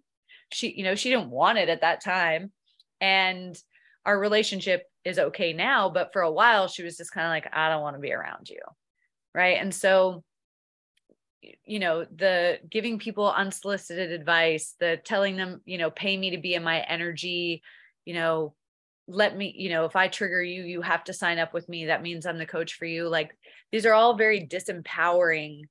She, 0.52 0.72
you 0.72 0.84
know, 0.84 0.94
she 0.94 1.10
didn't 1.10 1.30
want 1.30 1.58
it 1.58 1.68
at 1.68 1.82
that 1.82 2.02
time. 2.02 2.52
And 3.00 3.56
our 4.04 4.18
relationship 4.18 4.84
is 5.04 5.18
okay 5.18 5.52
now. 5.52 5.90
But 5.90 6.12
for 6.12 6.22
a 6.22 6.32
while, 6.32 6.68
she 6.68 6.82
was 6.82 6.96
just 6.96 7.12
kind 7.12 7.26
of 7.26 7.30
like, 7.30 7.48
I 7.52 7.68
don't 7.68 7.82
want 7.82 7.96
to 7.96 8.00
be 8.00 8.12
around 8.12 8.48
you. 8.48 8.60
Right. 9.34 9.58
And 9.60 9.74
so, 9.74 10.24
you 11.64 11.78
know, 11.78 12.04
the 12.04 12.58
giving 12.68 12.98
people 12.98 13.30
unsolicited 13.30 14.10
advice, 14.10 14.74
the 14.80 14.98
telling 15.04 15.36
them, 15.36 15.60
you 15.64 15.78
know, 15.78 15.90
pay 15.90 16.16
me 16.16 16.30
to 16.30 16.38
be 16.38 16.54
in 16.54 16.64
my 16.64 16.80
energy, 16.80 17.62
you 18.04 18.14
know, 18.14 18.54
let 19.08 19.36
me 19.36 19.54
you 19.56 19.70
know 19.70 19.86
if 19.86 19.96
i 19.96 20.06
trigger 20.06 20.42
you 20.42 20.62
you 20.62 20.82
have 20.82 21.02
to 21.04 21.12
sign 21.12 21.38
up 21.38 21.54
with 21.54 21.68
me. 21.68 21.86
That 21.86 22.02
means 22.02 22.26
i'm 22.26 22.38
the 22.38 22.46
coach 22.46 22.74
for 22.74 22.84
you. 22.84 23.08
Like 23.08 23.36
these 23.72 23.86
are 23.86 23.94
all 23.94 24.16
very 24.16 24.46
disempowering 24.46 25.62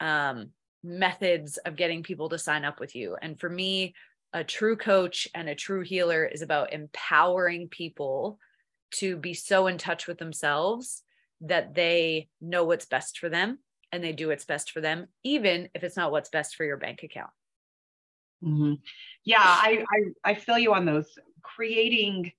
um, 0.00 0.50
methods 0.82 1.58
of 1.58 1.76
getting 1.76 2.02
people 2.02 2.28
to 2.30 2.38
sign 2.38 2.64
up 2.64 2.80
with 2.80 2.96
you. 2.96 3.16
And 3.22 3.38
for 3.38 3.48
me 3.48 3.94
a 4.32 4.42
true 4.42 4.76
coach 4.76 5.28
and 5.34 5.48
a 5.48 5.54
true 5.54 5.82
healer 5.82 6.24
is 6.24 6.42
about 6.42 6.72
empowering 6.72 7.68
people 7.68 8.38
to 8.92 9.16
be 9.16 9.34
so 9.34 9.66
in 9.66 9.78
touch 9.78 10.06
with 10.06 10.18
themselves 10.18 11.02
that 11.42 11.74
they 11.74 12.28
know 12.40 12.64
what's 12.64 12.86
best 12.86 13.18
for 13.18 13.28
them 13.28 13.58
and 13.92 14.02
they 14.02 14.12
do 14.12 14.28
what's 14.28 14.44
best 14.44 14.70
for 14.70 14.80
them 14.80 15.06
even 15.22 15.68
if 15.74 15.84
it's 15.84 15.96
not 15.96 16.10
what's 16.10 16.30
best 16.30 16.56
for 16.56 16.64
your 16.64 16.78
bank 16.78 17.02
account. 17.02 17.30
Mm-hmm. 18.42 18.74
yeah 19.24 19.38
I, 19.38 19.84
I 19.88 20.30
i 20.32 20.34
feel 20.34 20.58
you 20.58 20.74
on 20.74 20.84
those. 20.84 21.06
Creating 21.42 22.32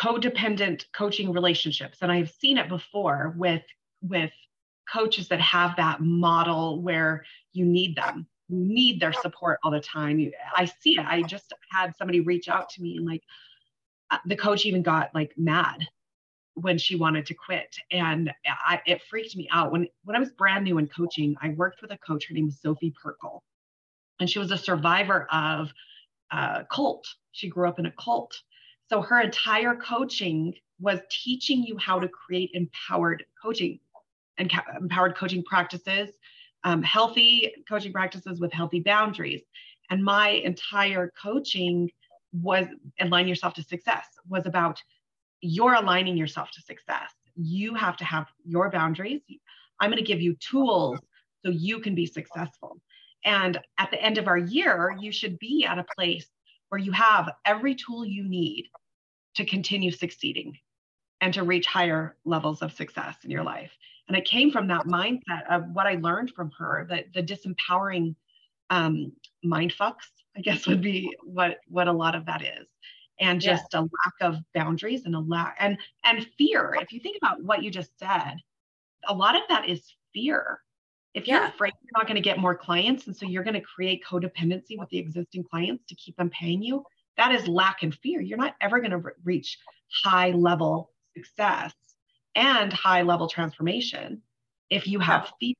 codependent 0.00 0.84
coaching 0.92 1.32
relationships. 1.32 1.98
And 2.00 2.10
i've 2.10 2.30
seen 2.30 2.58
it 2.58 2.68
before 2.68 3.34
with 3.36 3.62
with 4.02 4.32
coaches 4.90 5.28
that 5.28 5.40
have 5.40 5.76
that 5.76 6.00
model 6.00 6.80
where 6.82 7.24
you 7.52 7.64
need 7.64 7.94
them. 7.96 8.26
You 8.48 8.58
need 8.58 8.98
their 8.98 9.12
support 9.12 9.60
all 9.62 9.70
the 9.70 9.80
time. 9.80 10.18
You, 10.18 10.32
i 10.56 10.64
see 10.64 10.98
it. 10.98 11.06
I 11.06 11.22
just 11.22 11.52
had 11.70 11.94
somebody 11.96 12.20
reach 12.20 12.48
out 12.48 12.70
to 12.70 12.82
me 12.82 12.96
and 12.96 13.06
like 13.06 13.22
uh, 14.10 14.18
the 14.26 14.36
coach 14.36 14.66
even 14.66 14.82
got 14.82 15.14
like 15.14 15.32
mad 15.36 15.86
when 16.54 16.76
she 16.78 16.96
wanted 16.96 17.26
to 17.26 17.34
quit. 17.34 17.76
And 17.92 18.32
I, 18.46 18.80
it 18.86 19.02
freaked 19.08 19.36
me 19.36 19.48
out. 19.52 19.70
When 19.70 19.86
when 20.04 20.16
i 20.16 20.20
was 20.20 20.30
brand 20.30 20.64
new 20.64 20.78
in 20.78 20.88
coaching 20.88 21.36
i 21.42 21.50
worked 21.50 21.82
with 21.82 21.92
a 21.92 21.98
coach. 21.98 22.26
Her 22.26 22.34
name 22.34 22.46
was 22.46 22.60
sophie 22.60 22.94
perkle. 23.02 23.44
And 24.18 24.28
she 24.28 24.38
was 24.38 24.50
a 24.50 24.58
survivor 24.58 25.26
of 25.30 25.72
a 26.30 26.64
cult. 26.70 27.06
She 27.32 27.48
grew 27.48 27.68
up 27.68 27.78
in 27.78 27.86
a 27.86 27.92
cult 27.92 28.34
So 28.90 29.00
her 29.02 29.20
entire 29.20 29.76
coaching 29.76 30.52
was 30.80 30.98
teaching 31.10 31.62
you 31.62 31.78
how 31.78 32.00
to 32.00 32.08
create 32.08 32.50
empowered 32.54 33.24
coaching 33.40 33.78
and 34.36 34.52
empowered 34.80 35.16
coaching 35.16 35.44
practices, 35.44 36.08
um, 36.64 36.82
healthy 36.82 37.52
coaching 37.68 37.92
practices 37.92 38.40
with 38.40 38.52
healthy 38.52 38.80
boundaries. 38.80 39.42
And 39.90 40.04
my 40.04 40.30
entire 40.30 41.12
coaching 41.22 41.88
was 42.32 42.66
align 43.00 43.28
yourself 43.28 43.54
to 43.54 43.62
success 43.62 44.06
was 44.28 44.46
about 44.46 44.82
you're 45.40 45.74
aligning 45.74 46.16
yourself 46.16 46.50
to 46.52 46.60
success. 46.60 47.12
You 47.36 47.74
have 47.74 47.96
to 47.98 48.04
have 48.04 48.26
your 48.44 48.70
boundaries. 48.70 49.20
I'm 49.78 49.90
going 49.90 50.02
to 50.02 50.04
give 50.04 50.20
you 50.20 50.34
tools 50.34 50.98
so 51.44 51.50
you 51.50 51.78
can 51.78 51.94
be 51.94 52.06
successful. 52.06 52.80
And 53.24 53.58
at 53.78 53.90
the 53.90 54.02
end 54.02 54.18
of 54.18 54.26
our 54.26 54.36
year, 54.36 54.96
you 54.98 55.12
should 55.12 55.38
be 55.38 55.64
at 55.64 55.78
a 55.78 55.86
place 55.96 56.26
where 56.70 56.80
you 56.80 56.92
have 56.92 57.30
every 57.44 57.74
tool 57.74 58.04
you 58.04 58.24
need 58.28 58.68
to 59.34 59.44
continue 59.44 59.90
succeeding 59.90 60.58
and 61.20 61.34
to 61.34 61.42
reach 61.42 61.66
higher 61.66 62.16
levels 62.24 62.62
of 62.62 62.72
success 62.72 63.16
in 63.24 63.30
your 63.30 63.44
life. 63.44 63.70
And 64.08 64.16
it 64.16 64.24
came 64.24 64.50
from 64.50 64.66
that 64.68 64.86
mindset 64.86 65.46
of 65.48 65.64
what 65.72 65.86
I 65.86 65.94
learned 65.94 66.32
from 66.32 66.50
her, 66.58 66.86
that 66.90 67.12
the 67.14 67.22
disempowering 67.22 68.16
um, 68.70 69.12
mind 69.44 69.74
fucks, 69.78 70.08
I 70.36 70.40
guess 70.40 70.66
would 70.66 70.80
be 70.80 71.14
what 71.22 71.58
what 71.68 71.88
a 71.88 71.92
lot 71.92 72.14
of 72.14 72.26
that 72.26 72.42
is. 72.42 72.68
And 73.20 73.40
just 73.40 73.66
yeah. 73.72 73.80
a 73.80 73.82
lack 73.82 74.14
of 74.22 74.38
boundaries 74.54 75.04
and 75.04 75.14
a 75.14 75.20
lack 75.20 75.56
and 75.60 75.78
and 76.04 76.26
fear. 76.38 76.76
If 76.80 76.92
you 76.92 77.00
think 77.00 77.18
about 77.20 77.42
what 77.42 77.62
you 77.62 77.70
just 77.70 77.96
said, 77.98 78.36
a 79.06 79.14
lot 79.14 79.36
of 79.36 79.42
that 79.48 79.68
is 79.68 79.94
fear. 80.12 80.60
If 81.12 81.26
you're 81.26 81.40
yeah. 81.40 81.48
afraid 81.48 81.72
you're 81.82 81.98
not 82.00 82.06
going 82.06 82.16
to 82.16 82.22
get 82.22 82.38
more 82.38 82.54
clients, 82.54 83.06
and 83.06 83.16
so 83.16 83.26
you're 83.26 83.42
going 83.42 83.54
to 83.54 83.60
create 83.60 84.04
codependency 84.04 84.78
with 84.78 84.88
the 84.88 84.98
existing 84.98 85.44
clients 85.44 85.84
to 85.88 85.94
keep 85.96 86.16
them 86.16 86.30
paying 86.30 86.62
you, 86.62 86.84
that 87.20 87.32
is 87.32 87.46
lack 87.46 87.82
and 87.82 87.94
fear. 87.94 88.22
You're 88.22 88.38
not 88.38 88.56
ever 88.62 88.78
going 88.78 88.92
to 88.92 88.98
re- 88.98 89.12
reach 89.24 89.58
high 90.04 90.30
level 90.30 90.90
success 91.14 91.74
and 92.34 92.72
high 92.72 93.02
level 93.02 93.28
transformation 93.28 94.22
if 94.70 94.88
you 94.88 95.00
have 95.00 95.30
fear 95.38 95.54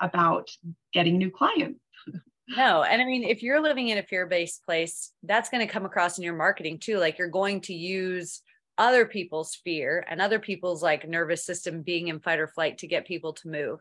about 0.00 0.50
getting 0.92 1.18
new 1.18 1.30
clients. 1.30 1.80
No, 2.56 2.82
and 2.82 3.00
I 3.00 3.04
mean, 3.06 3.22
if 3.22 3.42
you're 3.42 3.62
living 3.62 3.88
in 3.88 3.98
a 3.98 4.02
fear 4.02 4.26
based 4.26 4.64
place, 4.66 5.12
that's 5.22 5.48
going 5.48 5.66
to 5.66 5.72
come 5.72 5.86
across 5.86 6.18
in 6.18 6.24
your 6.24 6.34
marketing 6.34 6.80
too. 6.80 6.98
Like 6.98 7.16
you're 7.16 7.28
going 7.28 7.60
to 7.62 7.72
use 7.72 8.42
other 8.76 9.06
people's 9.06 9.54
fear 9.54 10.04
and 10.10 10.20
other 10.20 10.38
people's 10.40 10.82
like 10.82 11.08
nervous 11.08 11.46
system 11.46 11.82
being 11.82 12.08
in 12.08 12.18
fight 12.18 12.40
or 12.40 12.48
flight 12.48 12.78
to 12.78 12.88
get 12.88 13.06
people 13.06 13.32
to 13.34 13.48
move. 13.48 13.78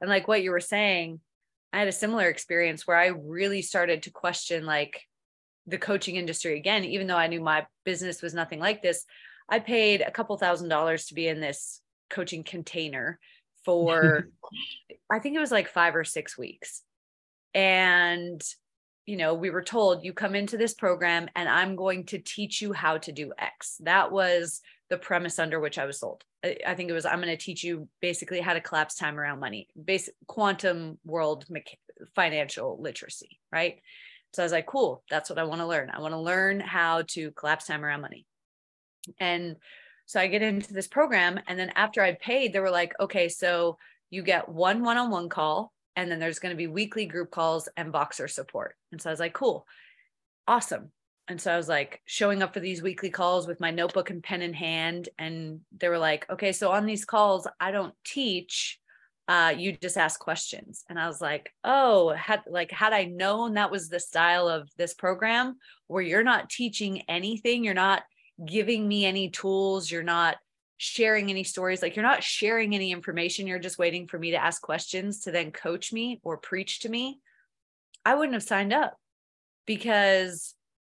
And 0.00 0.10
like 0.10 0.28
what 0.28 0.42
you 0.42 0.50
were 0.50 0.60
saying, 0.60 1.20
I 1.72 1.78
had 1.80 1.88
a 1.88 1.92
similar 1.92 2.28
experience 2.28 2.86
where 2.86 2.98
I 2.98 3.06
really 3.06 3.62
started 3.62 4.02
to 4.02 4.10
question 4.10 4.66
like 4.66 5.00
the 5.66 5.78
coaching 5.78 6.16
industry 6.16 6.56
again, 6.56 6.84
even 6.84 7.06
though 7.06 7.16
I 7.16 7.28
knew 7.28 7.40
my 7.40 7.66
business 7.84 8.22
was 8.22 8.34
nothing 8.34 8.58
like 8.58 8.82
this. 8.82 9.04
I 9.48 9.58
paid 9.58 10.00
a 10.00 10.10
couple 10.10 10.36
thousand 10.36 10.68
dollars 10.68 11.06
to 11.06 11.14
be 11.14 11.28
in 11.28 11.40
this 11.40 11.80
coaching 12.10 12.42
container 12.42 13.18
for, 13.64 14.28
I 15.10 15.18
think 15.18 15.36
it 15.36 15.40
was 15.40 15.52
like 15.52 15.68
five 15.68 15.94
or 15.94 16.04
six 16.04 16.36
weeks. 16.36 16.82
And, 17.54 18.42
you 19.06 19.16
know, 19.16 19.34
we 19.34 19.50
were 19.50 19.62
told 19.62 20.04
you 20.04 20.12
come 20.12 20.34
into 20.34 20.56
this 20.56 20.74
program 20.74 21.28
and 21.36 21.48
I'm 21.48 21.76
going 21.76 22.06
to 22.06 22.18
teach 22.18 22.62
you 22.62 22.72
how 22.72 22.98
to 22.98 23.12
do 23.12 23.32
X. 23.38 23.76
That 23.80 24.10
was 24.10 24.60
the 24.90 24.98
premise 24.98 25.38
under 25.38 25.60
which 25.60 25.78
I 25.78 25.86
was 25.86 26.00
sold. 26.00 26.24
I, 26.44 26.56
I 26.66 26.74
think 26.74 26.90
it 26.90 26.94
was 26.94 27.06
I'm 27.06 27.20
going 27.20 27.28
to 27.28 27.36
teach 27.36 27.62
you 27.62 27.88
basically 28.00 28.40
how 28.40 28.54
to 28.54 28.60
collapse 28.60 28.94
time 28.94 29.18
around 29.18 29.40
money, 29.40 29.68
basic 29.82 30.14
quantum 30.26 30.98
world 31.04 31.46
financial 32.14 32.80
literacy, 32.80 33.38
right? 33.52 33.80
So 34.32 34.42
I 34.42 34.46
was 34.46 34.52
like, 34.52 34.66
cool, 34.66 35.02
that's 35.10 35.28
what 35.28 35.38
I 35.38 35.44
want 35.44 35.60
to 35.60 35.66
learn. 35.66 35.90
I 35.90 36.00
want 36.00 36.14
to 36.14 36.20
learn 36.20 36.60
how 36.60 37.02
to 37.08 37.30
collapse 37.32 37.66
time 37.66 37.84
around 37.84 38.00
money. 38.00 38.26
And 39.20 39.56
so 40.06 40.20
I 40.20 40.26
get 40.26 40.42
into 40.42 40.72
this 40.72 40.88
program. 40.88 41.40
And 41.46 41.58
then 41.58 41.70
after 41.74 42.02
I 42.02 42.14
paid, 42.14 42.52
they 42.52 42.60
were 42.60 42.70
like, 42.70 42.94
okay, 42.98 43.28
so 43.28 43.78
you 44.10 44.22
get 44.22 44.48
one 44.48 44.82
one 44.82 44.98
on 44.98 45.10
one 45.10 45.28
call, 45.28 45.72
and 45.96 46.10
then 46.10 46.18
there's 46.18 46.38
going 46.38 46.52
to 46.52 46.56
be 46.56 46.66
weekly 46.66 47.06
group 47.06 47.30
calls 47.30 47.68
and 47.76 47.92
Voxer 47.92 48.28
support. 48.28 48.76
And 48.90 49.00
so 49.00 49.10
I 49.10 49.12
was 49.12 49.20
like, 49.20 49.34
cool, 49.34 49.66
awesome. 50.46 50.90
And 51.28 51.40
so 51.40 51.52
I 51.52 51.56
was 51.56 51.68
like 51.68 52.02
showing 52.04 52.42
up 52.42 52.52
for 52.52 52.60
these 52.60 52.82
weekly 52.82 53.10
calls 53.10 53.46
with 53.46 53.60
my 53.60 53.70
notebook 53.70 54.10
and 54.10 54.22
pen 54.22 54.42
in 54.42 54.52
hand. 54.52 55.08
And 55.18 55.60
they 55.78 55.88
were 55.88 55.98
like, 55.98 56.28
okay, 56.30 56.52
so 56.52 56.72
on 56.72 56.84
these 56.84 57.04
calls, 57.04 57.46
I 57.60 57.70
don't 57.70 57.94
teach. 58.04 58.78
Uh, 59.28 59.54
you 59.56 59.72
just 59.72 59.96
ask 59.96 60.18
questions. 60.18 60.84
And 60.88 60.98
I 60.98 61.06
was 61.06 61.20
like, 61.20 61.52
oh, 61.64 62.10
had 62.10 62.42
like 62.46 62.70
had 62.70 62.92
I 62.92 63.04
known 63.04 63.54
that 63.54 63.70
was 63.70 63.88
the 63.88 64.00
style 64.00 64.48
of 64.48 64.68
this 64.76 64.94
program 64.94 65.56
where 65.86 66.02
you're 66.02 66.24
not 66.24 66.50
teaching 66.50 67.02
anything, 67.08 67.64
you're 67.64 67.74
not 67.74 68.02
giving 68.44 68.86
me 68.86 69.04
any 69.06 69.30
tools, 69.30 69.90
you're 69.90 70.02
not 70.02 70.36
sharing 70.76 71.30
any 71.30 71.44
stories, 71.44 71.80
like 71.80 71.94
you're 71.94 72.02
not 72.02 72.24
sharing 72.24 72.74
any 72.74 72.90
information, 72.90 73.46
you're 73.46 73.60
just 73.60 73.78
waiting 73.78 74.08
for 74.08 74.18
me 74.18 74.32
to 74.32 74.42
ask 74.42 74.60
questions 74.60 75.20
to 75.20 75.30
then 75.30 75.52
coach 75.52 75.92
me 75.92 76.20
or 76.24 76.36
preach 76.36 76.80
to 76.80 76.88
me, 76.88 77.20
I 78.04 78.16
wouldn't 78.16 78.34
have 78.34 78.42
signed 78.42 78.72
up 78.72 78.96
because 79.66 80.54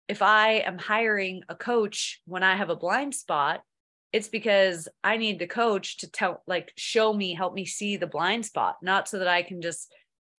if 0.09 0.23
I 0.23 0.55
am 0.61 0.79
hiring 0.79 1.43
a 1.49 1.55
coach 1.55 2.21
when 2.27 2.43
I 2.43 2.57
have 2.57 2.71
a 2.71 2.77
blind 2.77 3.15
spot, 3.15 3.63
it's 4.15 4.29
because 4.29 4.89
I 5.03 5.17
need 5.17 5.41
the 5.41 5.49
coach 5.49 5.99
to 5.99 6.09
tell, 6.09 6.41
like, 6.47 6.73
show 6.77 7.13
me, 7.13 7.35
help 7.35 7.53
me 7.53 7.65
see 7.65 7.97
the 7.97 8.07
blind 8.07 8.47
spot, 8.47 8.77
not 8.81 9.09
so 9.09 9.19
that 9.19 9.27
I 9.27 9.43
can 9.43 9.61
just 9.61 9.93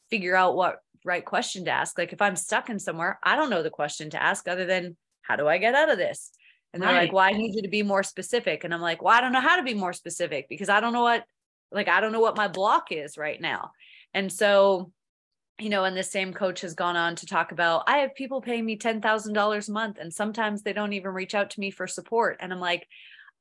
figure 0.10 0.34
out 0.34 0.56
what 0.56 0.78
right 1.04 1.26
question 1.26 1.66
to 1.66 1.72
ask. 1.72 1.98
Like, 1.98 2.14
if 2.14 2.22
I'm 2.22 2.38
stuck 2.38 2.70
in 2.70 2.80
somewhere, 2.80 3.20
I 3.22 3.36
don't 3.36 3.50
know 3.50 3.64
the 3.64 3.70
question 3.70 4.10
to 4.12 4.24
ask 4.24 4.48
other 4.48 4.66
than, 4.66 4.96
how 5.24 5.36
do 5.36 5.46
I 5.50 5.58
get 5.58 5.76
out 5.76 5.92
of 5.92 5.98
this? 5.98 6.32
And 6.72 6.82
they're 6.82 6.90
right. 6.90 7.02
like, 7.02 7.12
well, 7.12 7.26
I 7.26 7.32
need 7.32 7.54
you 7.54 7.64
to 7.64 7.68
be 7.68 7.84
more 7.84 8.02
specific. 8.02 8.64
And 8.64 8.74
I'm 8.74 8.80
like, 8.80 9.02
well, 9.02 9.14
I 9.14 9.20
don't 9.20 9.34
know 9.34 9.42
how 9.42 9.58
to 9.58 9.64
be 9.64 9.74
more 9.74 9.92
specific 9.92 10.48
because 10.48 10.70
I 10.70 10.80
don't 10.80 10.94
know 10.94 11.04
what, 11.04 11.26
like, 11.70 11.90
I 11.90 12.00
don't 12.00 12.14
know 12.14 12.22
what 12.22 12.38
my 12.38 12.48
block 12.48 12.94
is 12.94 13.18
right 13.18 13.42
now. 13.42 13.72
And 14.14 14.32
so, 14.32 14.90
you 15.60 15.68
know, 15.68 15.84
and 15.84 15.98
the 15.98 16.04
same 16.04 16.32
coach 16.32 16.62
has 16.62 16.76
gone 16.76 16.96
on 16.96 17.18
to 17.18 17.26
talk 17.26 17.52
about, 17.52 17.84
I 17.88 17.98
have 17.98 18.16
people 18.16 18.40
paying 18.40 18.66
me 18.66 18.78
$10,000 18.78 19.68
a 19.68 19.72
month, 19.74 19.98
and 20.00 20.14
sometimes 20.14 20.62
they 20.62 20.72
don't 20.72 20.94
even 20.94 21.12
reach 21.12 21.36
out 21.36 21.50
to 21.50 21.60
me 21.60 21.72
for 21.72 21.88
support. 21.88 22.38
And 22.40 22.54
I'm 22.54 22.62
like, 22.62 22.88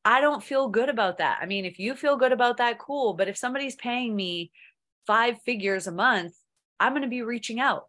I 0.04 0.20
don't 0.20 0.42
feel 0.42 0.68
good 0.68 0.88
about 0.88 1.18
that. 1.18 1.38
I 1.40 1.46
mean, 1.46 1.64
if 1.64 1.78
you 1.78 1.94
feel 1.94 2.16
good 2.16 2.32
about 2.32 2.58
that, 2.58 2.78
cool. 2.78 3.14
But 3.14 3.28
if 3.28 3.36
somebody's 3.36 3.76
paying 3.76 4.14
me 4.14 4.52
five 5.06 5.40
figures 5.42 5.86
a 5.86 5.92
month, 5.92 6.34
I'm 6.78 6.92
going 6.92 7.02
to 7.02 7.08
be 7.08 7.22
reaching 7.22 7.60
out. 7.60 7.86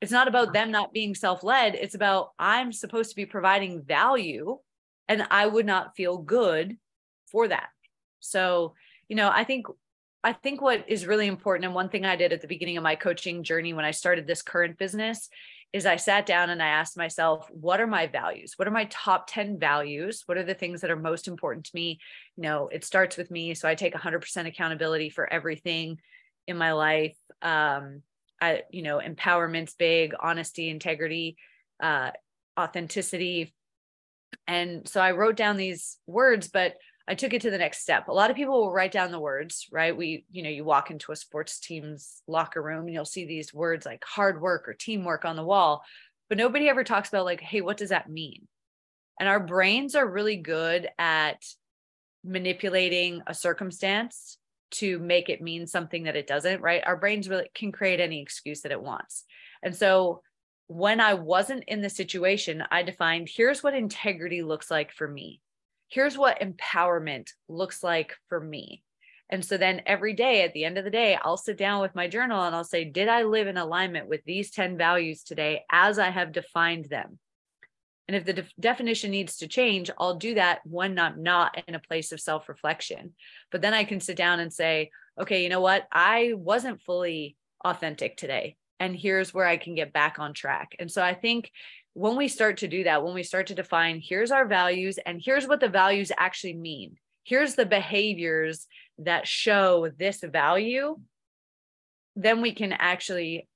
It's 0.00 0.12
not 0.12 0.28
about 0.28 0.52
them 0.52 0.70
not 0.70 0.92
being 0.92 1.14
self 1.14 1.42
led. 1.42 1.74
It's 1.74 1.94
about 1.94 2.30
I'm 2.38 2.72
supposed 2.72 3.10
to 3.10 3.16
be 3.16 3.26
providing 3.26 3.82
value 3.82 4.58
and 5.08 5.26
I 5.30 5.46
would 5.46 5.66
not 5.66 5.96
feel 5.96 6.18
good 6.18 6.76
for 7.30 7.48
that. 7.48 7.68
So, 8.20 8.74
you 9.08 9.16
know, 9.16 9.30
I 9.32 9.44
think 9.44 9.66
I 10.22 10.32
think 10.34 10.60
what 10.60 10.84
is 10.88 11.06
really 11.06 11.26
important 11.26 11.64
and 11.64 11.74
one 11.74 11.88
thing 11.88 12.04
I 12.04 12.16
did 12.16 12.32
at 12.32 12.42
the 12.42 12.46
beginning 12.46 12.76
of 12.76 12.82
my 12.82 12.94
coaching 12.94 13.42
journey 13.42 13.72
when 13.72 13.84
I 13.84 13.90
started 13.90 14.26
this 14.26 14.42
current 14.42 14.78
business 14.78 15.28
is 15.72 15.86
I 15.86 15.96
sat 15.96 16.26
down 16.26 16.50
and 16.50 16.62
I 16.62 16.68
asked 16.68 16.96
myself, 16.96 17.48
what 17.50 17.80
are 17.80 17.86
my 17.86 18.08
values? 18.08 18.54
What 18.56 18.66
are 18.66 18.72
my 18.72 18.86
top 18.86 19.28
10 19.28 19.58
values? 19.58 20.24
What 20.26 20.36
are 20.36 20.42
the 20.42 20.54
things 20.54 20.80
that 20.80 20.90
are 20.90 20.96
most 20.96 21.28
important 21.28 21.66
to 21.66 21.70
me? 21.74 22.00
You 22.36 22.42
know, 22.42 22.68
it 22.68 22.84
starts 22.84 23.16
with 23.16 23.30
me. 23.30 23.54
So 23.54 23.68
I 23.68 23.76
take 23.76 23.94
100% 23.94 24.46
accountability 24.46 25.10
for 25.10 25.32
everything 25.32 26.00
in 26.48 26.56
my 26.56 26.72
life. 26.72 27.16
Um, 27.40 28.02
I, 28.40 28.62
you 28.70 28.82
know, 28.82 28.98
empowerment's 28.98 29.74
big, 29.74 30.14
honesty, 30.18 30.70
integrity, 30.70 31.36
uh, 31.80 32.10
authenticity. 32.58 33.54
And 34.48 34.88
so 34.88 35.00
I 35.00 35.12
wrote 35.12 35.36
down 35.36 35.56
these 35.56 35.98
words, 36.06 36.48
but 36.48 36.74
I 37.10 37.14
took 37.14 37.34
it 37.34 37.42
to 37.42 37.50
the 37.50 37.58
next 37.58 37.80
step. 37.80 38.06
A 38.06 38.12
lot 38.12 38.30
of 38.30 38.36
people 38.36 38.60
will 38.60 38.72
write 38.72 38.92
down 38.92 39.10
the 39.10 39.18
words, 39.18 39.66
right? 39.72 39.96
We, 39.96 40.26
you 40.30 40.44
know, 40.44 40.48
you 40.48 40.62
walk 40.62 40.92
into 40.92 41.10
a 41.10 41.16
sports 41.16 41.58
team's 41.58 42.22
locker 42.28 42.62
room 42.62 42.84
and 42.84 42.94
you'll 42.94 43.04
see 43.04 43.26
these 43.26 43.52
words 43.52 43.84
like 43.84 44.04
hard 44.04 44.40
work 44.40 44.68
or 44.68 44.74
teamwork 44.74 45.24
on 45.24 45.34
the 45.34 45.42
wall, 45.42 45.82
but 46.28 46.38
nobody 46.38 46.68
ever 46.68 46.84
talks 46.84 47.08
about 47.08 47.24
like, 47.24 47.40
hey, 47.40 47.62
what 47.62 47.78
does 47.78 47.88
that 47.88 48.08
mean? 48.08 48.46
And 49.18 49.28
our 49.28 49.40
brains 49.40 49.96
are 49.96 50.08
really 50.08 50.36
good 50.36 50.88
at 51.00 51.44
manipulating 52.22 53.22
a 53.26 53.34
circumstance 53.34 54.38
to 54.70 55.00
make 55.00 55.28
it 55.28 55.42
mean 55.42 55.66
something 55.66 56.04
that 56.04 56.14
it 56.14 56.28
doesn't, 56.28 56.60
right? 56.60 56.84
Our 56.86 56.96
brains 56.96 57.28
really 57.28 57.50
can 57.56 57.72
create 57.72 57.98
any 57.98 58.22
excuse 58.22 58.60
that 58.60 58.70
it 58.70 58.80
wants. 58.80 59.24
And 59.64 59.74
so 59.74 60.22
when 60.68 61.00
I 61.00 61.14
wasn't 61.14 61.64
in 61.66 61.82
the 61.82 61.90
situation, 61.90 62.62
I 62.70 62.84
defined 62.84 63.28
here's 63.28 63.64
what 63.64 63.74
integrity 63.74 64.44
looks 64.44 64.70
like 64.70 64.92
for 64.92 65.08
me. 65.08 65.40
Here's 65.90 66.16
what 66.16 66.40
empowerment 66.40 67.30
looks 67.48 67.82
like 67.82 68.14
for 68.28 68.40
me. 68.40 68.82
And 69.28 69.44
so 69.44 69.56
then 69.56 69.82
every 69.86 70.14
day 70.14 70.42
at 70.42 70.52
the 70.54 70.64
end 70.64 70.78
of 70.78 70.84
the 70.84 70.90
day, 70.90 71.18
I'll 71.20 71.36
sit 71.36 71.56
down 71.56 71.80
with 71.82 71.94
my 71.94 72.08
journal 72.08 72.42
and 72.42 72.54
I'll 72.54 72.64
say, 72.64 72.84
Did 72.84 73.08
I 73.08 73.24
live 73.24 73.48
in 73.48 73.56
alignment 73.56 74.08
with 74.08 74.22
these 74.24 74.50
10 74.50 74.76
values 74.76 75.22
today 75.22 75.64
as 75.70 75.98
I 75.98 76.10
have 76.10 76.32
defined 76.32 76.86
them? 76.86 77.18
And 78.08 78.16
if 78.16 78.24
the 78.24 78.32
de- 78.32 78.48
definition 78.58 79.10
needs 79.10 79.36
to 79.36 79.48
change, 79.48 79.90
I'll 79.98 80.16
do 80.16 80.34
that 80.34 80.60
when 80.64 80.98
I'm 80.98 81.22
not 81.22 81.62
in 81.68 81.74
a 81.74 81.80
place 81.80 82.10
of 82.12 82.20
self 82.20 82.48
reflection. 82.48 83.14
But 83.52 83.62
then 83.62 83.74
I 83.74 83.84
can 83.84 84.00
sit 84.00 84.16
down 84.16 84.40
and 84.40 84.52
say, 84.52 84.90
okay, 85.20 85.42
you 85.42 85.48
know 85.48 85.60
what? 85.60 85.86
I 85.92 86.32
wasn't 86.36 86.82
fully 86.82 87.36
authentic 87.64 88.16
today. 88.16 88.56
And 88.80 88.96
here's 88.96 89.34
where 89.34 89.46
I 89.46 89.58
can 89.58 89.74
get 89.74 89.92
back 89.92 90.18
on 90.18 90.34
track. 90.34 90.74
And 90.78 90.90
so 90.90 91.02
I 91.02 91.14
think 91.14 91.52
when 91.94 92.16
we 92.16 92.28
start 92.28 92.58
to 92.58 92.68
do 92.68 92.84
that, 92.84 93.04
when 93.04 93.14
we 93.14 93.22
start 93.22 93.48
to 93.48 93.54
define 93.54 94.00
here's 94.00 94.30
our 94.30 94.46
values 94.46 94.98
and 95.04 95.20
here's 95.22 95.46
what 95.46 95.60
the 95.60 95.68
values 95.68 96.12
actually 96.16 96.54
mean, 96.54 96.96
here's 97.24 97.54
the 97.54 97.66
behaviors 97.66 98.66
that 98.98 99.26
show 99.26 99.90
this 99.98 100.20
value, 100.20 100.98
then 102.16 102.40
we 102.40 102.52
can 102.52 102.72
actually 102.72 103.48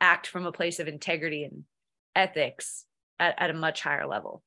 act 0.00 0.26
from 0.26 0.46
a 0.46 0.52
place 0.52 0.80
of 0.80 0.88
integrity 0.88 1.44
and 1.44 1.64
ethics 2.14 2.84
at, 3.20 3.34
at 3.38 3.50
a 3.50 3.54
much 3.54 3.80
higher 3.80 4.06
level. 4.06 4.42